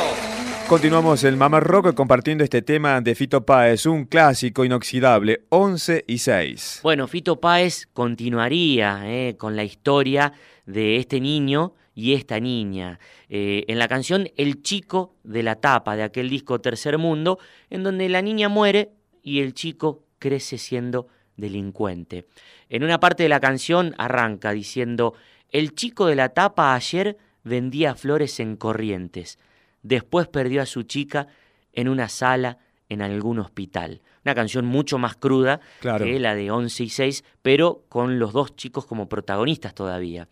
Continuamos 0.67 1.25
el 1.25 1.37
Mamá 1.37 1.61
Rock 1.61 1.93
compartiendo 1.93 2.43
este 2.43 2.63
tema 2.63 3.03
de 3.03 3.15
Fito 3.15 3.45
Páez, 3.45 3.85
un 3.85 4.07
clásico 4.07 4.65
inoxidable, 4.65 5.43
11 5.51 6.05
y 6.07 6.17
6. 6.17 6.81
Bueno, 6.83 7.07
Fito 7.07 7.39
Páez 7.39 7.87
continuaría 7.93 9.03
eh, 9.05 9.37
con 9.37 9.57
la 9.57 9.65
historia 9.65 10.33
de 10.65 10.97
este 10.97 11.21
niño 11.21 11.75
y 11.95 12.15
esta 12.15 12.41
niña. 12.41 12.99
Eh, 13.29 13.65
en 13.69 13.79
la 13.79 13.87
canción 13.87 14.31
El 14.39 14.63
chico 14.63 15.17
de 15.23 15.43
la 15.43 15.57
tapa 15.57 15.97
de 15.97 16.05
aquel 16.05 16.31
disco 16.31 16.63
Tercer 16.63 16.97
Mundo, 16.97 17.39
en 17.69 17.83
donde 17.83 18.09
la 18.09 18.23
niña 18.23 18.49
muere 18.49 18.93
y 19.23 19.41
el 19.41 19.53
chico 19.53 20.05
crece 20.19 20.57
siendo 20.57 21.09
delincuente. 21.37 22.27
En 22.71 22.85
una 22.85 23.01
parte 23.01 23.25
de 23.25 23.29
la 23.29 23.41
canción 23.41 23.95
arranca 23.99 24.53
diciendo, 24.53 25.15
el 25.53 25.75
chico 25.75 26.07
de 26.07 26.15
la 26.17 26.31
tapa 26.31 26.75
ayer 26.75 27.17
vendía 27.45 27.95
flores 27.95 28.39
en 28.41 28.57
corrientes, 28.57 29.39
después 29.83 30.29
perdió 30.29 30.63
a 30.63 30.67
su 30.67 30.83
chica 30.83 31.27
en 31.73 31.89
una 31.89 32.09
sala 32.09 32.59
en 32.89 33.03
algún 33.03 33.39
hospital. 33.39 34.03
Una 34.25 34.35
canción 34.35 34.67
mucho 34.67 34.99
más 34.99 35.17
cruda 35.17 35.61
Claro. 35.81 36.05
que 36.05 36.19
la 36.21 36.35
de 36.35 36.51
11 36.51 36.85
y 36.85 36.89
6, 36.91 37.25
pero 37.41 37.85
con 37.89 38.19
los 38.19 38.33
dos 38.33 38.55
chicos 38.57 38.85
como 38.85 39.09
protagonistas 39.09 39.75
todavía. 39.75 40.29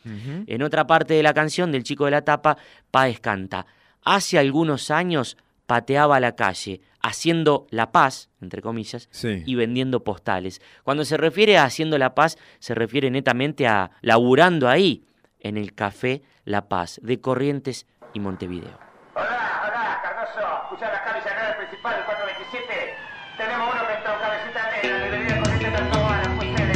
En 0.46 0.62
otra 0.62 0.86
parte 0.86 1.14
de 1.14 1.22
la 1.22 1.32
canción 1.32 1.72
del 1.72 1.84
chico 1.84 2.04
de 2.04 2.10
la 2.10 2.22
tapa, 2.22 2.58
Páez 2.90 3.20
canta, 3.20 3.64
hace 4.02 4.38
algunos 4.38 4.90
años 4.90 5.36
pateaba 5.66 6.18
la 6.20 6.34
calle, 6.34 6.80
haciendo 7.00 7.66
la 7.70 7.92
paz, 7.92 8.28
entre 8.42 8.60
comillas, 8.60 9.08
Sí. 9.12 9.42
y 9.46 9.54
vendiendo 9.54 10.02
postales. 10.02 10.60
Cuando 10.82 11.04
se 11.04 11.16
refiere 11.16 11.56
a 11.58 11.64
haciendo 11.64 11.96
la 11.96 12.14
paz, 12.14 12.36
se 12.58 12.74
refiere 12.74 13.10
netamente 13.10 13.66
a 13.66 13.92
laburando 14.02 14.68
ahí, 14.68 15.04
en 15.40 15.56
el 15.56 15.74
café 15.74 16.22
La 16.44 16.68
Paz, 16.68 17.00
de 17.02 17.20
Corrientes 17.20 17.86
y 18.12 18.20
Montevideo. 18.20 18.78
Hola, 19.14 19.62
hola, 19.66 20.00
Cardoso. 20.02 20.62
Escucha 20.64 20.92
la 20.92 21.04
calle 21.04 21.20
Llanera 21.24 21.56
principal, 21.56 21.94
el 21.98 22.04
427. 22.04 22.94
Tenemos 23.36 23.74
uno 23.74 23.86
que 23.86 23.92
está 23.94 24.14
en 24.14 24.20
cabecita 24.20 24.70
negra, 24.70 24.98
de 24.98 25.10
bebida 25.10 25.42
corriente 25.42 25.70
Tarzobana, 25.70 26.34
ustedes, 26.34 26.56
se 26.58 26.67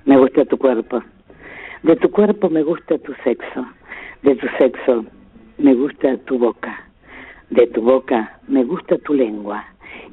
Me 0.04 0.16
gusta 0.18 0.44
tu 0.44 0.58
cuerpo. 0.58 1.02
De 1.82 1.96
tu 1.96 2.10
cuerpo 2.10 2.50
me 2.50 2.62
gusta 2.62 2.98
tu 2.98 3.14
sexo. 3.24 3.66
De 4.22 4.34
tu 4.36 4.46
sexo 4.58 5.04
me 5.58 5.74
gusta 5.74 6.16
tu 6.24 6.38
boca. 6.38 6.84
De 7.50 7.66
tu 7.68 7.82
boca 7.82 8.38
me 8.48 8.64
gusta 8.64 8.98
tu 8.98 9.14
lengua. 9.14 9.64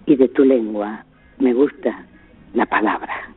Y 0.05 0.15
de 0.15 0.27
tu 0.29 0.43
lengua 0.43 1.03
me 1.39 1.53
gusta 1.53 2.05
la 2.53 2.65
palabra. 2.65 3.31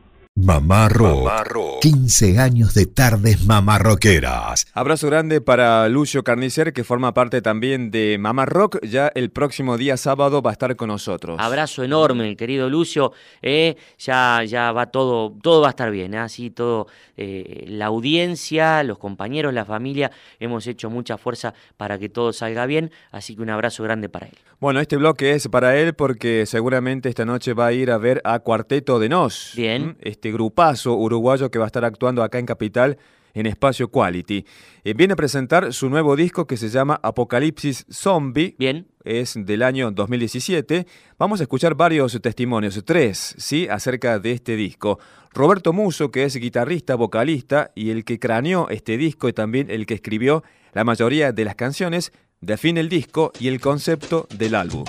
Mamá 0.45 0.89
Rock. 0.89 1.79
15 1.81 2.39
años 2.39 2.73
de 2.73 2.85
tardes 2.85 3.45
mamarroqueras. 3.45 4.67
Abrazo 4.73 5.07
grande 5.07 5.39
para 5.39 5.87
Lucio 5.87 6.25
Carnicer, 6.25 6.73
que 6.73 6.83
forma 6.83 7.13
parte 7.13 7.41
también 7.41 7.89
de 7.89 8.17
Mamá 8.19 8.45
Rock. 8.45 8.83
Ya 8.83 9.09
el 9.15 9.29
próximo 9.29 9.77
día 9.77 9.95
sábado 9.95 10.41
va 10.41 10.49
a 10.49 10.51
estar 10.51 10.75
con 10.75 10.89
nosotros. 10.89 11.37
Abrazo 11.39 11.85
enorme, 11.85 12.35
querido 12.35 12.69
Lucio. 12.69 13.13
eh, 13.41 13.77
ya, 13.97 14.43
ya 14.43 14.73
va 14.73 14.87
todo, 14.87 15.33
todo 15.41 15.61
va 15.61 15.67
a 15.67 15.69
estar 15.69 15.89
bien. 15.89 16.13
¿eh? 16.13 16.17
Así 16.17 16.49
todo, 16.49 16.87
eh, 17.15 17.63
la 17.69 17.85
audiencia, 17.85 18.83
los 18.83 18.97
compañeros, 18.97 19.53
la 19.53 19.63
familia, 19.63 20.11
hemos 20.41 20.67
hecho 20.67 20.89
mucha 20.89 21.17
fuerza 21.17 21.53
para 21.77 21.97
que 21.97 22.09
todo 22.09 22.33
salga 22.33 22.65
bien. 22.65 22.91
Así 23.09 23.37
que 23.37 23.41
un 23.41 23.51
abrazo 23.51 23.83
grande 23.83 24.09
para 24.09 24.25
él. 24.27 24.33
Bueno, 24.59 24.79
este 24.79 24.97
bloque 24.97 25.31
es 25.33 25.47
para 25.47 25.77
él 25.77 25.93
porque 25.93 26.45
seguramente 26.45 27.07
esta 27.09 27.25
noche 27.25 27.53
va 27.53 27.67
a 27.67 27.73
ir 27.73 27.91
a 27.91 27.97
ver 27.97 28.21
a 28.23 28.39
Cuarteto 28.39 28.99
de 28.99 29.09
Nos. 29.09 29.53
Bien. 29.55 29.97
Este 30.01 30.24
grupazo 30.31 30.95
uruguayo 30.95 31.49
que 31.51 31.59
va 31.59 31.65
a 31.65 31.67
estar 31.67 31.85
actuando 31.85 32.23
acá 32.23 32.39
en 32.39 32.45
Capital 32.45 32.97
en 33.35 33.45
Espacio 33.45 33.89
Quality. 33.89 34.45
Eh, 34.83 34.93
viene 34.95 35.13
a 35.13 35.15
presentar 35.15 35.71
su 35.73 35.89
nuevo 35.89 36.15
disco 36.15 36.47
que 36.47 36.57
se 36.57 36.69
llama 36.69 36.99
Apocalipsis 37.03 37.85
Zombie. 37.91 38.55
Bien. 38.57 38.87
Es 39.03 39.35
del 39.37 39.61
año 39.61 39.91
2017. 39.91 40.87
Vamos 41.19 41.39
a 41.39 41.43
escuchar 41.43 41.75
varios 41.75 42.19
testimonios, 42.21 42.81
tres, 42.85 43.35
¿sí? 43.37 43.67
Acerca 43.69 44.17
de 44.17 44.31
este 44.31 44.55
disco. 44.55 44.97
Roberto 45.31 45.73
Muso, 45.73 46.09
que 46.09 46.23
es 46.23 46.35
guitarrista, 46.37 46.95
vocalista 46.95 47.71
y 47.75 47.91
el 47.91 48.03
que 48.03 48.17
craneó 48.17 48.67
este 48.69 48.97
disco 48.97 49.29
y 49.29 49.33
también 49.33 49.69
el 49.69 49.85
que 49.85 49.93
escribió 49.93 50.43
la 50.73 50.83
mayoría 50.83 51.33
de 51.33 51.45
las 51.45 51.55
canciones, 51.55 52.13
define 52.41 52.79
el 52.79 52.89
disco 52.89 53.31
y 53.39 53.49
el 53.49 53.61
concepto 53.61 54.27
del 54.35 54.55
álbum. 54.55 54.85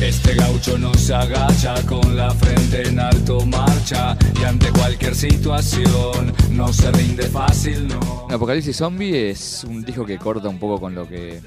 Este 0.00 0.34
gaucho 0.34 0.78
no 0.78 0.92
agacha 1.14 1.74
con 1.86 2.16
la 2.16 2.30
frente 2.30 2.88
en 2.88 3.00
alto 3.00 3.44
marcha 3.46 4.16
y 4.40 4.44
ante 4.44 4.70
cualquier 4.70 5.14
situación 5.14 6.32
no 6.52 6.72
se 6.72 6.90
rinde 6.92 7.24
fácil, 7.24 7.88
no. 7.88 8.26
Apocalipsis 8.30 8.76
Zombie 8.76 9.30
es 9.30 9.64
un 9.64 9.84
disco 9.84 10.06
que 10.06 10.18
corta 10.18 10.48
un 10.48 10.58
poco 10.58 10.80
con 10.80 10.94
lo 10.94 11.08
que 11.08 11.40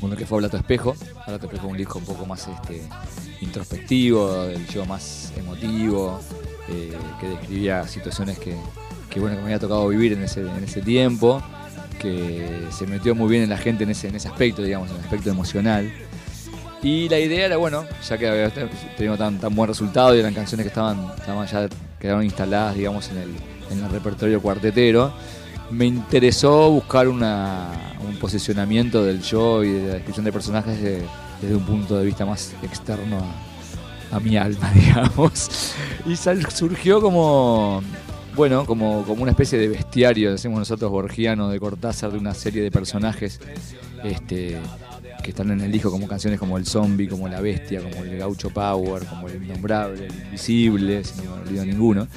con 0.00 0.10
lo 0.10 0.16
que 0.16 0.26
fue 0.26 0.38
Blato 0.38 0.56
Espejo. 0.56 0.96
Blato 1.26 1.46
Espejo 1.46 1.66
es 1.66 1.72
un 1.72 1.78
disco 1.78 1.98
un 1.98 2.04
poco 2.04 2.26
más 2.26 2.48
este, 2.48 2.82
introspectivo, 3.40 4.44
del 4.44 4.66
yo 4.66 4.84
más 4.84 5.32
emotivo, 5.36 6.20
eh, 6.68 6.92
que 7.20 7.28
describía 7.28 7.86
situaciones 7.86 8.38
que, 8.38 8.56
que, 9.10 9.20
bueno, 9.20 9.36
que 9.36 9.42
me 9.42 9.46
había 9.46 9.60
tocado 9.60 9.86
vivir 9.88 10.12
en 10.12 10.22
ese, 10.22 10.40
en 10.40 10.64
ese 10.64 10.82
tiempo, 10.82 11.42
que 12.00 12.66
se 12.70 12.86
metió 12.86 13.14
muy 13.14 13.28
bien 13.28 13.44
en 13.44 13.50
la 13.50 13.58
gente 13.58 13.84
en 13.84 13.90
ese, 13.90 14.08
en 14.08 14.16
ese 14.16 14.28
aspecto, 14.28 14.62
digamos, 14.62 14.90
en 14.90 14.96
el 14.96 15.02
aspecto 15.02 15.30
emocional. 15.30 15.92
Y 16.82 17.08
la 17.08 17.18
idea 17.18 17.46
era, 17.46 17.56
bueno, 17.58 17.84
ya 18.08 18.18
que 18.18 18.28
había 18.28 18.50
tenido 18.96 19.16
tan, 19.16 19.38
tan 19.38 19.54
buen 19.54 19.68
resultado 19.68 20.16
y 20.16 20.18
eran 20.20 20.34
canciones 20.34 20.64
que 20.64 20.68
estaban, 20.68 21.12
estaban 21.16 21.46
ya 21.46 21.68
quedaron 22.00 22.24
instaladas, 22.24 22.74
digamos, 22.74 23.08
en 23.10 23.18
el, 23.18 23.30
en 23.70 23.84
el 23.84 23.90
repertorio 23.90 24.42
cuartetero, 24.42 25.12
me 25.70 25.86
interesó 25.86 26.70
buscar 26.70 27.06
un 27.08 27.20
posicionamiento 28.20 29.04
del 29.04 29.22
yo 29.22 29.62
y 29.62 29.70
de 29.70 29.88
la 29.88 29.94
descripción 29.94 30.24
de 30.24 30.32
personajes 30.32 30.82
de- 30.82 31.02
desde 31.40 31.54
un 31.56 31.64
punto 31.64 31.96
de 31.98 32.04
vista 32.04 32.24
más 32.26 32.52
externo 32.62 33.18
a, 34.12 34.16
a 34.16 34.20
mi 34.20 34.36
alma, 34.36 34.70
digamos. 34.74 35.48
Y 36.04 36.16
sal- 36.16 36.44
surgió 36.50 37.00
como, 37.00 37.80
bueno, 38.34 38.66
como, 38.66 39.04
como 39.04 39.22
una 39.22 39.30
especie 39.30 39.58
de 39.58 39.68
bestiario, 39.68 40.32
decimos 40.32 40.58
nosotros, 40.58 40.90
borgiano, 40.90 41.48
de 41.48 41.58
Cortázar, 41.60 42.10
de 42.12 42.18
una 42.18 42.34
serie 42.34 42.62
de 42.62 42.70
personajes 42.72 43.40
este, 44.04 44.58
que 45.22 45.30
están 45.30 45.50
en 45.50 45.60
el 45.60 45.70
disco 45.72 45.90
como 45.90 46.06
canciones 46.08 46.38
como 46.38 46.58
El 46.58 46.66
Zombie, 46.66 47.08
como 47.08 47.28
La 47.28 47.40
Bestia, 47.40 47.80
como 47.80 48.04
El 48.04 48.18
Gaucho 48.18 48.50
Power, 48.50 49.04
como 49.06 49.28
El 49.28 49.42
Innombrable, 49.44 50.06
El 50.06 50.12
Invisible, 50.24 51.04
si 51.04 51.20
no 51.22 51.36
me 51.36 51.42
olvido 51.42 51.64
ninguno, 51.64 52.08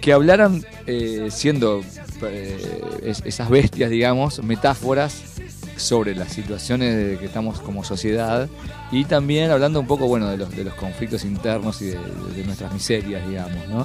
que 0.00 0.12
hablaran 0.12 0.64
eh, 0.86 1.28
siendo 1.30 1.82
eh, 2.22 2.82
es- 3.04 3.22
esas 3.24 3.50
bestias, 3.50 3.90
digamos, 3.90 4.42
metáforas 4.42 5.22
sobre 5.76 6.14
las 6.14 6.32
situaciones 6.32 6.94
de 6.94 7.18
que 7.18 7.24
estamos 7.26 7.60
como 7.60 7.84
sociedad 7.84 8.48
y 8.92 9.04
también 9.04 9.50
hablando 9.50 9.80
un 9.80 9.86
poco, 9.86 10.06
bueno, 10.06 10.28
de 10.28 10.36
los, 10.36 10.54
de 10.54 10.64
los 10.64 10.74
conflictos 10.74 11.24
internos 11.24 11.80
y 11.82 11.86
de, 11.86 11.98
de 12.36 12.44
nuestras 12.44 12.72
miserias, 12.72 13.26
digamos, 13.26 13.66
¿no? 13.68 13.82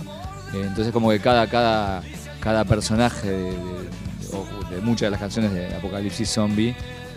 Eh, 0.54 0.64
entonces 0.68 0.92
como 0.94 1.10
que 1.10 1.20
cada, 1.20 1.48
cada, 1.48 2.02
cada 2.42 2.66
personaje 2.66 3.30
de, 3.30 3.38
de- 3.52 4.76
de 4.76 4.82
muchas 4.82 5.08
de 5.08 5.12
las 5.12 5.20
canciones 5.22 5.54
de 5.54 5.74
Apocalipsis 5.76 6.30
Zombie 6.30 6.76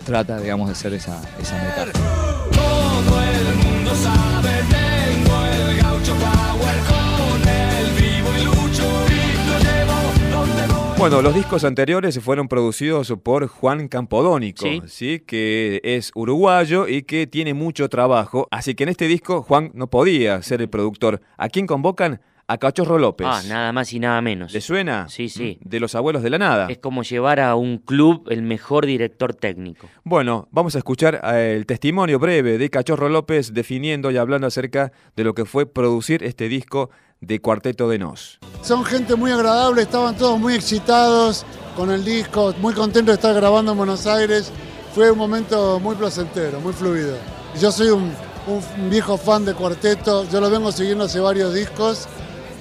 trata, 0.09 0.41
digamos, 0.41 0.69
de 0.71 0.75
ser 0.75 0.95
esa, 0.95 1.21
esa 1.39 1.55
metáfora. 1.63 1.93
Todo 1.93 3.21
el 3.23 3.57
mundo 3.59 3.91
sabe, 3.95 4.49
tengo 4.71 5.45
el 5.45 5.77
gaucho 5.83 6.15
power 6.15 6.77
con 6.89 7.47
el 7.47 7.93
vivo 7.93 8.29
y 8.41 8.45
lucho 8.47 8.85
y 9.07 9.47
lo 9.47 9.59
llevo 9.59 10.47
donde 10.47 10.67
voy. 10.67 10.99
Bueno, 10.99 11.21
los 11.21 11.35
discos 11.35 11.63
anteriores 11.65 12.19
fueron 12.21 12.49
producidos 12.49 13.13
por 13.23 13.49
Juan 13.49 13.89
Campodónico, 13.89 14.65
Sí. 14.65 14.81
¿sí? 14.87 15.23
que 15.27 15.83
es 15.85 16.11
uruguayo 16.15 16.89
y 16.89 17.03
que 17.03 17.27
tiene 17.27 17.53
mucho 17.53 17.91
trabajo. 17.91 18.49
Así 18.51 18.75
que 18.75 18.85
en 18.85 18.89
este 18.89 19.09
disco 19.09 19.43
Juan 19.43 19.73
no 19.75 19.89
podía 19.89 20.41
ser 20.43 20.63
el 20.63 20.71
productor. 20.71 21.21
¿A 21.37 21.51
quién 21.51 21.67
convocan? 21.67 22.23
A 22.51 22.57
Cachorro 22.57 22.97
López. 22.97 23.27
Ah, 23.31 23.43
nada 23.47 23.73
más 23.73 23.93
y 23.93 24.01
nada 24.01 24.23
menos. 24.23 24.55
¿Le 24.55 24.63
suena? 24.63 25.07
Sí, 25.11 25.29
sí. 25.29 25.59
De 25.63 25.81
los 25.81 25.95
abuelos 25.95 26.23
de 26.23 26.31
la 26.31 26.39
nada. 26.39 26.69
Es 26.71 26.79
como 26.79 27.03
llevar 27.03 27.41
a 27.41 27.55
un 27.57 27.77
club 27.77 28.27
el 28.31 28.41
mejor 28.41 28.87
director 28.87 29.35
técnico. 29.35 29.87
Bueno, 30.03 30.49
vamos 30.51 30.75
a 30.75 30.79
escuchar 30.79 31.21
eh, 31.25 31.55
el 31.55 31.67
testimonio 31.67 32.19
breve 32.19 32.57
de 32.57 32.71
Cachorro 32.71 33.11
López 33.11 33.53
definiendo 33.53 34.11
y 34.11 34.17
hablando 34.17 34.47
acerca 34.47 34.93
de 35.15 35.25
lo 35.25 35.35
que 35.35 35.45
fue 35.45 35.67
producir 35.67 36.25
este 36.25 36.49
disco 36.49 36.89
de 37.21 37.39
Cuarteto 37.39 37.87
de 37.91 37.99
Nos. 37.99 38.39
Son 38.63 38.83
gente 38.83 39.15
muy 39.15 39.31
agradable, 39.31 39.83
estaban 39.83 40.17
todos 40.17 40.41
muy 40.41 40.55
excitados 40.55 41.45
con 41.77 41.91
el 41.91 42.03
disco, 42.03 42.55
muy 42.63 42.73
contentos 42.73 43.13
de 43.13 43.17
estar 43.17 43.35
grabando 43.35 43.73
en 43.73 43.77
Buenos 43.77 44.07
Aires. 44.07 44.51
Fue 44.95 45.11
un 45.11 45.19
momento 45.19 45.79
muy 45.81 45.97
placentero, 45.97 46.61
muy 46.61 46.73
fluido. 46.73 47.19
Yo 47.61 47.71
soy 47.71 47.89
un, 47.89 48.11
un 48.47 48.89
viejo 48.89 49.19
fan 49.19 49.45
de 49.45 49.53
Cuarteto, 49.53 50.27
yo 50.31 50.41
lo 50.41 50.49
vengo 50.49 50.73
siguiendo 50.73 51.05
hace 51.05 51.21
varios 51.21 51.53
discos 51.53 52.09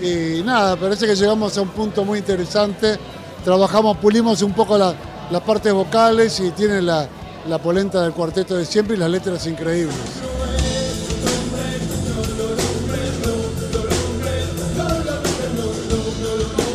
y 0.02 0.42
nada, 0.44 0.76
parece 0.76 1.06
que 1.08 1.16
llegamos 1.16 1.58
a 1.58 1.62
un 1.62 1.70
punto 1.70 2.04
muy 2.06 2.20
interesante. 2.20 2.98
Trabajamos, 3.44 3.98
pulimos 3.98 4.42
un 4.42 4.54
poco 4.54 4.78
la- 4.78 4.96
las 5.32 5.42
partes 5.42 5.74
vocales 5.74 6.40
y 6.40 6.52
tiene 6.52 6.82
la, 6.82 7.08
la 7.48 7.58
polenta 7.58 8.02
del 8.04 8.14
cuarteto 8.14 8.56
de 8.56 8.66
siempre 8.66 8.96
y 8.96 9.00
las 9.00 9.10
letras 9.10 9.46
increíbles. 9.48 9.96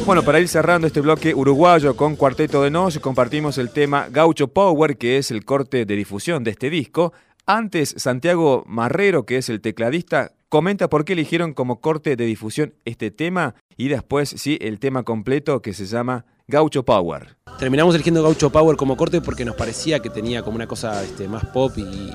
Bueno, 0.04 0.24
para 0.24 0.40
ir 0.40 0.48
cerrando 0.48 0.86
este 0.88 1.00
bloque 1.00 1.32
uruguayo 1.34 1.96
con 1.96 2.16
Cuarteto 2.16 2.62
de 2.62 2.70
Nos, 2.70 2.98
compartimos 2.98 3.56
el 3.58 3.70
tema 3.70 4.08
Gaucho 4.10 4.48
Power, 4.48 4.96
que 4.98 5.16
es 5.18 5.30
el 5.30 5.44
corte 5.44 5.84
de 5.86 5.96
difusión 5.96 6.42
de 6.42 6.50
este 6.50 6.70
disco. 6.70 7.12
Antes, 7.46 7.94
Santiago 7.96 8.64
Marrero, 8.66 9.24
que 9.24 9.36
es 9.38 9.48
el 9.48 9.60
tecladista, 9.60 10.32
comenta 10.53 10.90
por 10.90 11.07
qué 11.07 11.14
eligieron 11.14 11.55
como 11.55 11.80
corte 11.80 12.14
de 12.14 12.26
difusión 12.26 12.74
este 12.84 13.11
tema 13.11 13.55
y 13.78 13.88
después, 13.88 14.34
sí, 14.36 14.59
el 14.61 14.78
tema 14.80 15.03
completo 15.03 15.62
que 15.62 15.72
se 15.72 15.86
llama 15.86 16.26
Gaucho 16.46 16.84
Power. 16.84 17.38
Terminamos 17.59 17.94
eligiendo 17.94 18.22
Gaucho 18.22 18.53
Power 18.53 18.76
como 18.76 18.98
corte 18.98 19.22
porque 19.22 19.46
nos 19.46 19.57
parecía 19.57 20.00
que 20.00 20.11
tenía 20.11 20.42
como 20.42 20.57
una 20.57 20.66
cosa 20.66 21.03
este, 21.03 21.26
más 21.26 21.46
pop 21.46 21.72
y, 21.78 21.80
y- 21.80 22.12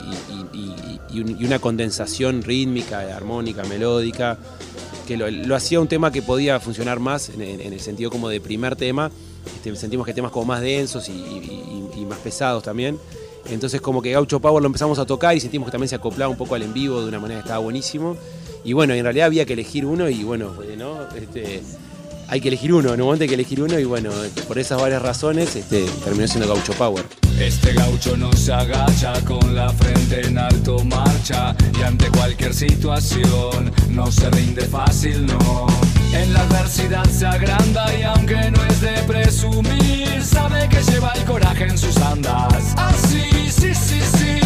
y- 0.53 0.59
y- 0.59 0.99
y 1.17 1.21
un- 1.21 1.41
y 1.41 1.45
una 1.45 1.57
condensación 1.57 2.43
rítmica, 2.43 2.99
armónica, 3.17 3.63
melódica, 3.63 4.37
que 5.07 5.17
lo, 5.17 5.55
hacía 5.55 5.79
un 5.79 5.87
tema 5.87 6.11
que 6.11 6.21
podía 6.21 6.59
funcionar 6.59 6.99
más 6.99 7.29
en, 7.29 7.41
el 7.41 7.79
sentido 7.79 8.11
como 8.11 8.29
de 8.29 8.39
primer 8.39 8.75
tema. 8.75 9.09
Este, 9.47 9.75
sentimos 9.75 10.05
que 10.05 10.13
temas 10.13 10.31
como 10.31 10.45
más 10.45 10.61
densos 10.61 11.09
y 11.09 12.05
más 12.07 12.19
pesados 12.19 12.61
también. 12.61 12.99
Entonces 13.49 13.81
como 13.81 14.01
que 14.01 14.11
Gaucho 14.11 14.39
Power 14.39 14.61
lo 14.61 14.67
empezamos 14.67 14.99
a 14.99 15.05
tocar 15.05 15.35
y 15.35 15.39
sentimos 15.39 15.67
que 15.67 15.71
también 15.71 15.89
se 15.89 15.95
acoplaba 15.95 16.29
un 16.29 16.37
poco 16.37 16.55
al 16.55 16.63
en 16.63 16.73
vivo 16.73 17.01
de 17.01 17.07
una 17.07 17.19
manera 17.19 17.41
que 17.41 17.45
estaba 17.45 17.59
buenísimo. 17.59 18.17
Y 18.63 18.73
bueno, 18.73 18.93
en 18.93 19.03
realidad 19.03 19.27
había 19.27 19.45
que 19.45 19.53
elegir 19.53 19.85
uno 19.85 20.09
y 20.09 20.23
bueno, 20.23 20.53
¿no? 20.77 21.07
Este, 21.15 21.61
hay 22.27 22.41
que 22.41 22.49
elegir 22.49 22.73
uno, 22.73 22.93
en 22.93 22.99
un 22.99 23.05
momento 23.05 23.23
hay 23.23 23.29
que 23.29 23.35
elegir 23.35 23.61
uno 23.61 23.79
y 23.79 23.85
bueno, 23.85 24.09
por 24.47 24.59
esas 24.59 24.81
varias 24.81 25.01
razones 25.01 25.55
este, 25.55 25.85
terminó 26.03 26.27
siendo 26.27 26.53
Gaucho 26.53 26.73
Power. 26.73 27.05
Este 27.39 27.71
gaucho 27.73 28.17
no 28.17 28.33
se 28.33 28.51
agacha 28.51 29.13
con 29.23 29.55
la 29.55 29.69
frente 29.69 30.27
en 30.27 30.37
alto 30.37 30.83
marcha 30.83 31.55
y 31.79 31.83
ante 31.83 32.09
cualquier 32.09 32.53
situación 32.53 33.71
no 33.89 34.11
se 34.11 34.29
rinde 34.31 34.63
fácil, 34.63 35.25
no. 35.25 35.67
En 36.13 36.33
la 36.33 36.41
adversidad 36.41 37.05
se 37.05 37.27
agranda 37.27 37.95
y 37.95 38.03
aunque 38.03 38.51
no 38.51 38.63
es 38.65 38.81
de 38.81 39.03
presumir, 39.05 40.21
sabe 40.23 40.67
que 40.67 40.81
lleva 40.91 41.13
el 41.15 41.23
coraje 41.25 41.65
en 41.65 41.77
sus 41.77 41.95
andas. 41.97 42.73
Así, 42.75 43.36
sí, 43.59 43.73
sí, 43.73 44.01
sí. 44.01 44.39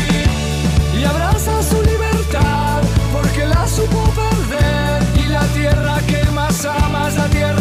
Y 1.00 1.04
abraza 1.04 1.62
su 1.64 1.82
libertad 1.84 2.82
porque 3.12 3.46
la 3.46 3.68
supo 3.68 4.04
perder 4.22 5.04
y 5.24 5.28
la 5.28 5.46
tierra 5.48 6.00
que 6.08 6.24
más 6.32 6.66
ama 6.66 7.08
es 7.10 7.16
la 7.16 7.28
tierra 7.28 7.61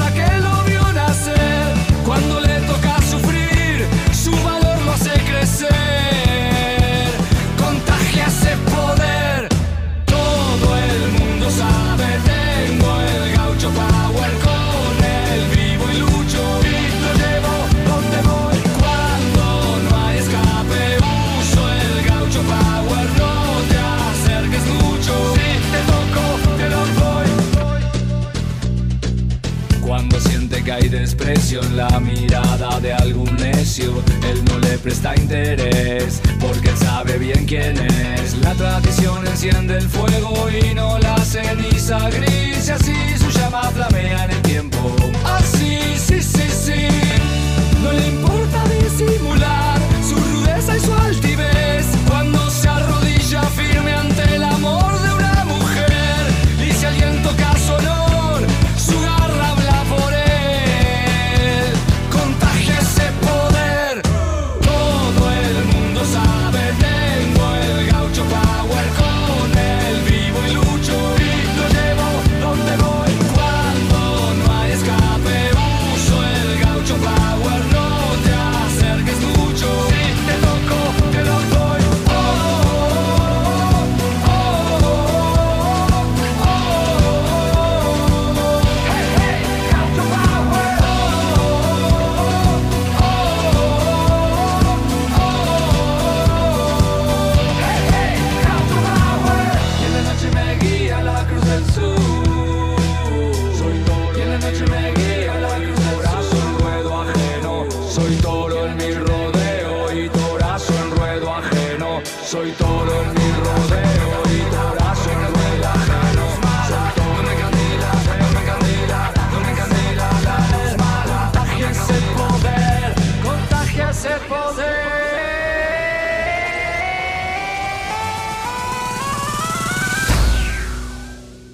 la 31.58 31.98
mirada 31.98 32.78
de 32.78 32.92
algún 32.92 33.34
necio, 33.34 34.04
él 34.30 34.44
no 34.44 34.58
le 34.60 34.78
presta 34.78 35.16
interés, 35.16 36.20
porque 36.38 36.70
sabe 36.76 37.18
bien 37.18 37.44
quién 37.44 37.76
es. 37.76 38.38
La 38.38 38.54
tradición 38.54 39.26
enciende 39.26 39.78
el 39.78 39.88
fuego 39.88 40.48
y 40.48 40.74
no 40.74 40.98
la 41.00 41.18
ceniza 41.18 42.08
gris, 42.10 42.68
y 42.68 42.70
así 42.70 42.94
su 43.18 43.30
llama 43.36 43.62
flamea 43.62 44.26
en 44.26 44.30
el 44.30 44.42
tiempo. 44.42 44.94
Así, 45.24 45.78
sí, 45.96 46.22
sí, 46.22 46.48
sí. 46.48 46.89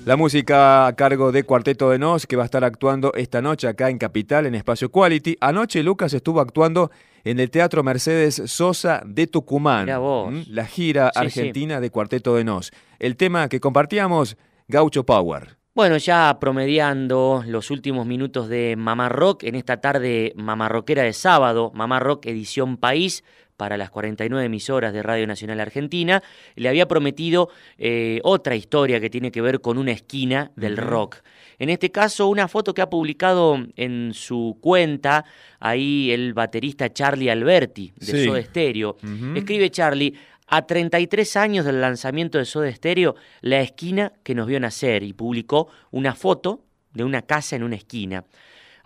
La 0.06 0.14
música 0.14 0.86
a 0.86 0.94
cargo 0.94 1.32
de 1.32 1.42
Cuarteto 1.42 1.90
de 1.90 1.98
Nos, 1.98 2.28
que 2.28 2.36
va 2.36 2.44
a 2.44 2.44
estar 2.44 2.62
actuando 2.62 3.12
esta 3.14 3.42
noche 3.42 3.66
acá 3.66 3.90
en 3.90 3.98
Capital, 3.98 4.46
en 4.46 4.54
Espacio 4.54 4.88
Quality. 4.88 5.36
Anoche 5.40 5.82
Lucas 5.82 6.14
estuvo 6.14 6.40
actuando 6.40 6.92
en 7.24 7.40
el 7.40 7.50
Teatro 7.50 7.82
Mercedes 7.82 8.40
Sosa 8.46 9.02
de 9.04 9.26
Tucumán. 9.26 9.88
Vos. 9.98 10.28
¿m? 10.28 10.44
La 10.48 10.64
gira 10.64 11.10
Sí, 11.12 11.18
argentina 11.18 11.80
de 11.80 11.90
Cuarteto 11.90 12.36
de 12.36 12.44
Nos. 12.44 12.70
El 13.00 13.16
tema 13.16 13.48
que 13.48 13.58
compartíamos, 13.58 14.36
Gaucho 14.68 15.04
Power. 15.04 15.56
Bueno, 15.74 15.96
ya 15.96 16.38
promediando 16.38 17.42
los 17.44 17.72
últimos 17.72 18.06
minutos 18.06 18.48
de 18.48 18.76
Mamá 18.78 19.08
Rock 19.08 19.42
en 19.42 19.56
esta 19.56 19.80
tarde 19.80 20.32
mamarroquera 20.36 21.02
de 21.02 21.12
sábado, 21.12 21.72
Mamá 21.74 21.98
Rock 21.98 22.26
edición 22.26 22.76
País 22.76 23.24
para 23.56 23.76
las 23.76 23.90
49 23.90 24.44
emisoras 24.46 24.92
de 24.92 25.02
Radio 25.02 25.26
Nacional 25.26 25.60
Argentina, 25.60 26.22
le 26.54 26.68
había 26.68 26.86
prometido 26.86 27.48
eh, 27.78 28.20
otra 28.22 28.54
historia 28.56 29.00
que 29.00 29.10
tiene 29.10 29.30
que 29.30 29.40
ver 29.40 29.60
con 29.60 29.78
una 29.78 29.92
esquina 29.92 30.50
del 30.56 30.76
rock. 30.76 31.16
En 31.58 31.70
este 31.70 31.90
caso, 31.90 32.28
una 32.28 32.48
foto 32.48 32.74
que 32.74 32.82
ha 32.82 32.90
publicado 32.90 33.58
en 33.76 34.12
su 34.14 34.58
cuenta 34.60 35.24
ahí 35.58 36.10
el 36.10 36.34
baterista 36.34 36.92
Charlie 36.92 37.30
Alberti 37.30 37.92
de 37.96 38.06
Sí. 38.06 38.24
Soda 38.26 38.42
Stereo. 38.42 38.96
Escribe 39.34 39.70
Charlie, 39.70 40.14
a 40.48 40.66
33 40.66 41.36
años 41.36 41.64
del 41.64 41.80
lanzamiento 41.80 42.38
de 42.38 42.44
Soda 42.44 42.70
Stereo, 42.72 43.16
la 43.40 43.60
esquina 43.60 44.12
que 44.22 44.34
nos 44.34 44.46
vio 44.46 44.60
nacer 44.60 45.02
y 45.02 45.12
publicó 45.12 45.68
una 45.90 46.14
foto 46.14 46.60
de 46.92 47.04
una 47.04 47.22
casa 47.22 47.56
en 47.56 47.62
una 47.62 47.76
esquina. 47.76 48.24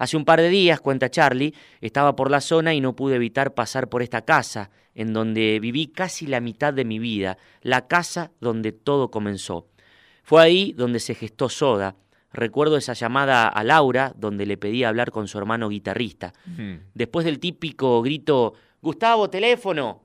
Hace 0.01 0.17
un 0.17 0.25
par 0.25 0.41
de 0.41 0.49
días, 0.49 0.81
cuenta 0.81 1.11
Charlie, 1.11 1.55
estaba 1.83 2.17
por 2.17 2.31
la 2.31 2.41
zona 2.41 2.73
y 2.73 2.81
no 2.81 2.97
pude 2.97 3.17
evitar 3.17 3.53
pasar 3.53 3.91
por 3.91 4.01
esta 4.01 4.23
casa, 4.23 4.71
en 4.95 5.13
donde 5.13 5.61
viví 5.61 5.89
casi 5.89 6.27
la 6.27 6.41
mitad 6.41 6.73
de 6.73 6.87
mi 6.87 6.99
vida, 6.99 7.37
la 7.61 7.87
casa 7.87 8.33
donde 8.41 8.73
todo 8.73 9.11
comenzó. 9.11 9.69
Fue 10.23 10.43
ahí 10.43 10.73
donde 10.73 11.01
se 11.01 11.15
gestó 11.15 11.51
Soda. 11.51 11.97
Recuerdo 12.33 12.79
esa 12.79 12.95
llamada 12.95 13.47
a 13.47 13.63
Laura, 13.63 14.15
donde 14.17 14.47
le 14.47 14.57
pedí 14.57 14.85
hablar 14.85 15.11
con 15.11 15.29
su 15.29 15.37
hermano 15.37 15.69
guitarrista. 15.69 16.33
Después 16.95 17.27
del 17.27 17.39
típico 17.39 18.01
grito, 18.01 18.55
Gustavo, 18.81 19.29
teléfono, 19.29 20.03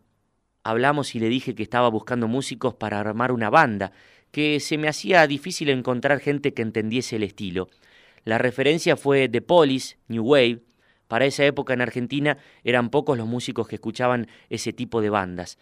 hablamos 0.65 1.15
y 1.15 1.21
le 1.21 1.29
dije 1.29 1.55
que 1.55 1.63
estaba 1.63 1.87
buscando 1.87 2.27
músicos 2.27 2.73
para 2.73 2.99
armar 2.99 3.31
una 3.31 3.49
banda, 3.49 3.93
que 4.31 4.59
se 4.59 4.77
me 4.77 4.89
hacía 4.89 5.25
difícil 5.25 5.69
encontrar 5.69 6.19
gente 6.19 6.53
que 6.53 6.63
entendiese 6.63 7.15
el 7.15 7.23
estilo. 7.23 7.69
La 8.25 8.39
referencia 8.39 8.97
fue 8.97 9.29
The 9.29 9.41
Police, 9.41 9.97
New 10.07 10.23
Wave. 10.25 10.61
Para 11.07 11.25
esa 11.25 11.45
época 11.45 11.73
en 11.73 11.81
Argentina 11.81 12.37
eran 12.63 12.89
pocos 12.89 13.17
los 13.17 13.27
músicos 13.27 13.67
que 13.67 13.75
escuchaban 13.75 14.27
ese 14.49 14.73
tipo 14.73 14.99
de 14.99 15.11
bandas. 15.11 15.59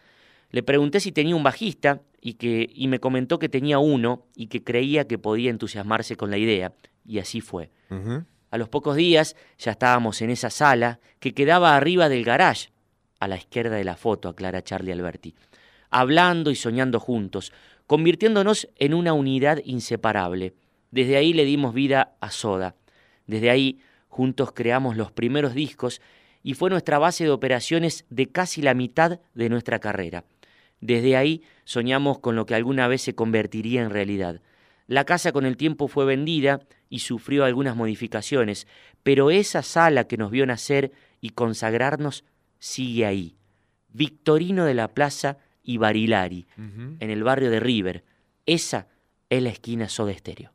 Le 0.49 0.63
pregunté 0.63 1.01
si 1.01 1.11
tenía 1.11 1.35
un 1.35 1.43
bajista 1.43 2.01
y, 2.21 2.35
que, 2.35 2.69
y 2.73 2.87
me 2.87 2.99
comentó 2.99 3.37
que 3.37 3.49
tenía 3.49 3.79
uno 3.79 4.27
y 4.35 4.47
que 4.47 4.63
creía 4.63 5.07
que 5.07 5.17
podía 5.17 5.49
entusiasmarse 5.49 6.15
con 6.15 6.31
la 6.31 6.37
idea. 6.37 6.73
Y 7.05 7.19
así 7.19 7.41
fue. 7.41 7.69
A 8.49 8.57
los 8.57 8.69
pocos 8.69 8.95
días 8.95 9.35
ya 9.57 9.71
estábamos 9.71 10.21
en 10.21 10.29
esa 10.29 10.49
sala 10.49 10.99
que 11.19 11.33
quedaba 11.33 11.75
arriba 11.75 12.07
del 12.07 12.23
garage, 12.23 12.69
a 13.19 13.27
la 13.27 13.35
izquierda 13.35 13.75
de 13.75 13.83
la 13.83 13.95
foto, 13.95 14.29
aclara 14.29 14.63
Charlie 14.63 14.91
Alberti, 14.91 15.35
hablando 15.89 16.49
y 16.49 16.55
soñando 16.55 16.99
juntos, 16.99 17.51
convirtiéndonos 17.87 18.69
en 18.77 18.93
una 18.93 19.13
unidad 19.13 19.59
inseparable. 19.65 20.53
Desde 20.93 21.17
ahí 21.17 21.33
le 21.33 21.43
dimos 21.43 21.73
vida 21.73 22.13
a 22.21 22.29
Soda. 22.29 22.75
Desde 23.25 23.49
ahí 23.49 23.79
juntos 24.09 24.51
creamos 24.51 24.95
los 24.95 25.11
primeros 25.11 25.55
discos 25.55 26.01
y 26.43 26.53
fue 26.53 26.69
nuestra 26.69 26.99
base 26.99 27.23
de 27.23 27.31
operaciones 27.31 28.05
de 28.11 28.27
casi 28.27 28.61
la 28.61 28.75
mitad 28.75 29.19
de 29.33 29.49
nuestra 29.49 29.79
carrera. 29.79 30.23
Desde 30.81 31.17
ahí 31.17 31.41
soñamos 31.63 32.19
con 32.19 32.35
lo 32.35 32.45
que 32.45 32.53
alguna 32.53 32.87
vez 32.87 33.01
se 33.01 33.15
convertiría 33.15 33.81
en 33.81 33.89
realidad. 33.89 34.39
La 34.85 35.03
casa 35.03 35.31
con 35.31 35.47
el 35.47 35.57
tiempo 35.57 35.87
fue 35.87 36.05
vendida 36.05 36.59
y 36.91 36.99
sufrió 36.99 37.43
algunas 37.43 37.75
modificaciones, 37.75 38.67
pero 39.01 39.31
esa 39.31 39.63
sala 39.63 40.03
que 40.03 40.17
nos 40.17 40.29
vio 40.29 40.45
nacer 40.45 40.91
y 41.21 41.29
consagrarnos 41.29 42.23
sigue 42.59 43.07
ahí. 43.07 43.35
Victorino 43.87 44.63
de 44.65 44.75
la 44.75 44.89
Plaza 44.89 45.39
y 45.63 45.77
Barilari, 45.77 46.45
en 46.55 47.09
el 47.09 47.23
barrio 47.23 47.49
de 47.49 47.59
River. 47.59 48.03
Esa 48.45 48.89
es 49.31 49.41
la 49.41 49.49
esquina 49.49 49.89
Soda 49.89 50.13
Stereo. 50.13 50.53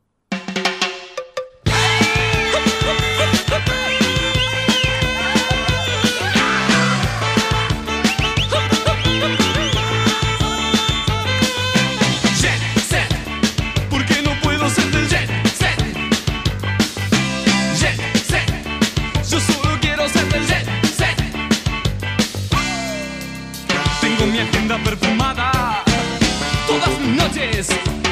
Noches 26.99 27.67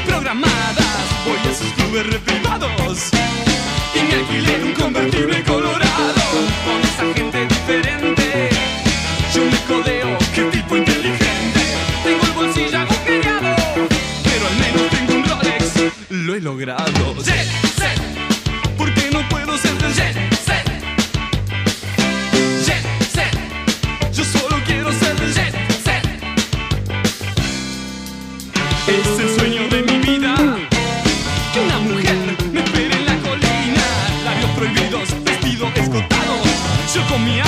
programadas. 0.05 1.05
Voy 1.25 1.39
a 1.39 1.53
sus 1.53 1.71
clubes 1.73 2.07
reprimados. 2.07 3.09
Y 3.95 3.99
me 4.03 4.13
alquilé 4.15 4.63
un 4.63 4.73
convertible 4.73 5.43
colorado. 5.43 6.13
Con 6.65 6.81
esa 6.81 7.13
gente 7.15 7.47
diferente. 7.47 8.49
Yo 9.33 9.45
me 9.45 9.59
codeo, 9.67 10.17
qué 10.33 10.43
tipo 10.43 10.77
inteligente. 10.77 11.61
Tengo 12.03 12.23
el 12.23 12.31
bolsillo 12.31 12.79
agujereado. 12.79 13.55
Pero 14.23 14.47
al 14.47 14.55
menos 14.57 14.89
tengo 14.89 15.13
un 15.15 15.25
Rolex. 15.25 15.73
Lo 16.09 16.35
he 16.35 16.41
logrado. 16.41 17.23
Set. 17.23 17.47
¿Por 18.77 18.93
qué 18.93 19.09
no 19.11 19.27
puedo 19.29 19.57
ser 19.57 19.71
set? 19.93 20.15
Jet 20.15 20.26
Yo 37.17 37.46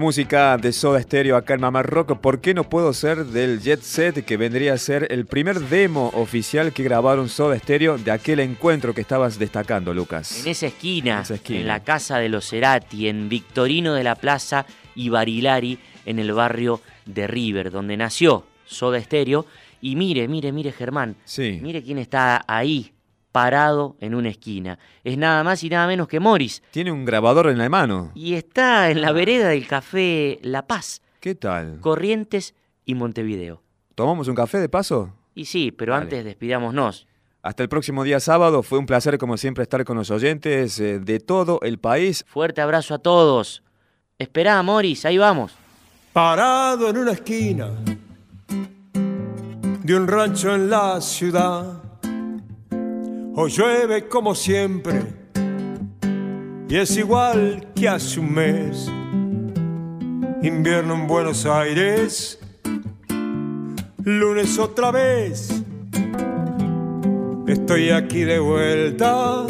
música 0.00 0.56
de 0.56 0.72
Soda 0.72 1.00
Stereo 1.02 1.36
acá 1.36 1.52
en 1.52 1.60
Mamá 1.60 1.82
Rock, 1.82 2.16
¿por 2.16 2.40
qué 2.40 2.54
no 2.54 2.64
puedo 2.64 2.94
ser 2.94 3.26
del 3.26 3.60
Jet 3.60 3.82
Set 3.82 4.24
que 4.24 4.38
vendría 4.38 4.72
a 4.72 4.78
ser 4.78 5.06
el 5.12 5.26
primer 5.26 5.60
demo 5.60 6.10
oficial 6.14 6.72
que 6.72 6.82
grabaron 6.82 7.28
Soda 7.28 7.58
Stereo 7.58 7.98
de 7.98 8.10
aquel 8.10 8.40
encuentro 8.40 8.94
que 8.94 9.02
estabas 9.02 9.38
destacando, 9.38 9.92
Lucas? 9.92 10.40
En 10.40 10.50
esa 10.50 10.68
esquina, 10.68 11.16
en, 11.16 11.22
esa 11.22 11.34
esquina. 11.34 11.64
la 11.66 11.84
casa 11.84 12.18
de 12.18 12.30
los 12.30 12.48
Cerati, 12.48 13.08
en 13.08 13.28
Victorino 13.28 13.92
de 13.92 14.02
la 14.02 14.14
Plaza 14.14 14.64
y 14.94 15.10
Barilari, 15.10 15.78
en 16.06 16.18
el 16.18 16.32
barrio 16.32 16.80
de 17.04 17.26
River, 17.26 17.70
donde 17.70 17.98
nació 17.98 18.46
Soda 18.64 19.00
Stereo. 19.00 19.44
Y 19.82 19.96
mire, 19.96 20.26
mire, 20.28 20.50
mire, 20.50 20.72
Germán. 20.72 21.16
Sí. 21.26 21.60
Mire 21.62 21.82
quién 21.82 21.98
está 21.98 22.42
ahí, 22.48 22.92
parado 23.32 23.96
en 24.00 24.14
una 24.14 24.28
esquina. 24.28 24.78
Es 25.04 25.16
nada 25.18 25.44
más 25.44 25.62
y 25.64 25.68
nada 25.68 25.86
menos 25.86 26.08
que 26.08 26.20
Morris. 26.20 26.62
Tiene 26.70 26.92
un 26.92 27.04
grabador 27.04 27.48
en 27.48 27.58
la 27.58 27.68
mano. 27.68 28.10
Y 28.14 28.34
está 28.34 28.90
en 28.90 29.00
la 29.02 29.12
vereda 29.12 29.48
del 29.48 29.66
café 29.66 30.38
La 30.42 30.66
Paz, 30.66 31.02
¿Qué 31.20 31.34
tal? 31.34 31.80
Corrientes 31.80 32.54
y 32.86 32.94
Montevideo. 32.94 33.62
¿Tomamos 33.94 34.26
un 34.28 34.34
café 34.34 34.58
de 34.58 34.68
paso? 34.70 35.12
Y 35.34 35.44
sí, 35.44 35.70
pero 35.70 35.92
Dale. 35.92 36.04
antes 36.04 36.24
despidámonos. 36.24 37.06
Hasta 37.42 37.62
el 37.62 37.68
próximo 37.68 38.04
día 38.04 38.20
sábado. 38.20 38.62
Fue 38.62 38.78
un 38.78 38.86
placer, 38.86 39.18
como 39.18 39.36
siempre, 39.36 39.62
estar 39.62 39.84
con 39.84 39.96
los 39.96 40.10
oyentes 40.10 40.80
eh, 40.80 40.98
de 40.98 41.20
todo 41.20 41.60
el 41.62 41.78
país. 41.78 42.24
Fuerte 42.26 42.60
abrazo 42.60 42.94
a 42.94 42.98
todos. 42.98 43.62
Esperá, 44.18 44.62
Morris, 44.62 45.04
ahí 45.04 45.18
vamos. 45.18 45.52
Parado 46.12 46.88
en 46.90 46.98
una 46.98 47.12
esquina 47.12 47.70
de 49.82 49.94
un 49.94 50.06
rancho 50.08 50.54
en 50.54 50.68
la 50.70 51.00
ciudad. 51.00 51.79
Hoy 53.34 53.50
llueve 53.50 54.08
como 54.08 54.34
siempre 54.34 55.02
y 56.68 56.76
es 56.76 56.96
igual 56.96 57.68
que 57.74 57.88
hace 57.88 58.20
un 58.20 58.34
mes. 58.34 58.90
Invierno 60.42 60.94
en 60.94 61.06
Buenos 61.06 61.46
Aires, 61.46 62.38
lunes 64.04 64.58
otra 64.58 64.90
vez. 64.90 65.62
Estoy 67.46 67.90
aquí 67.90 68.24
de 68.24 68.38
vuelta. 68.38 69.46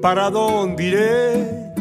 ¿Para 0.00 0.30
dónde 0.30 0.84
iré? 0.84 1.72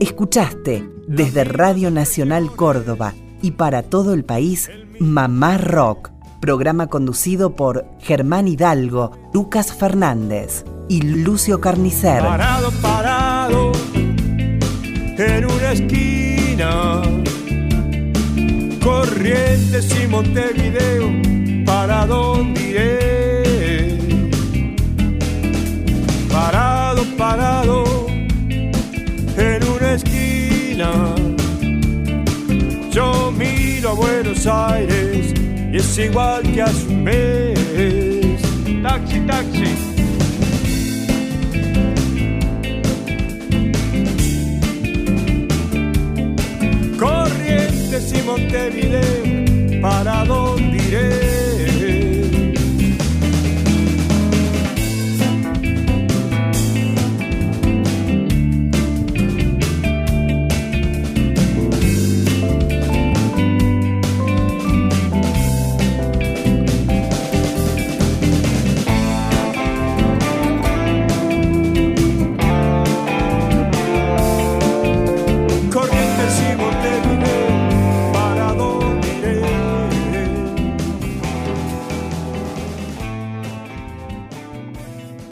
Escuchaste 0.00 0.88
desde 1.06 1.44
Radio 1.44 1.90
Nacional 1.90 2.50
Córdoba 2.54 3.14
y 3.42 3.52
para 3.52 3.82
todo 3.82 4.12
el 4.12 4.24
país 4.24 4.70
Mamá 4.98 5.58
Rock, 5.58 6.10
programa 6.44 6.88
conducido 6.88 7.56
por 7.56 7.86
Germán 8.00 8.46
Hidalgo, 8.46 9.12
Lucas 9.32 9.72
Fernández 9.72 10.66
y 10.90 11.00
Lucio 11.00 11.58
Carnicer. 11.58 12.20
Parado, 12.20 12.70
parado 12.82 13.72
en 15.16 15.46
una 15.46 15.72
esquina. 15.72 17.00
Corrientes 18.84 19.88
y 19.98 20.06
Montevideo, 20.06 21.64
¿para 21.64 22.04
dónde 22.04 22.60
iré? 22.60 23.98
Parado, 26.30 27.04
parado 27.16 27.84
en 29.38 29.64
una 29.64 29.94
esquina. 29.94 30.92
Yo 32.90 33.32
miro 33.32 33.88
a 33.88 33.94
Buenos 33.94 34.46
Aires 34.46 35.13
es 35.84 35.98
igual 35.98 36.42
que 36.42 36.62
hace 36.62 36.86
un 36.88 37.04
mes. 37.04 38.40
Taxi, 38.82 39.20
taxi. 39.20 39.70
Corrientes 46.98 48.12
y 48.12 48.22
Montevideo, 48.22 49.80
¿para 49.82 50.24
dónde 50.24 50.78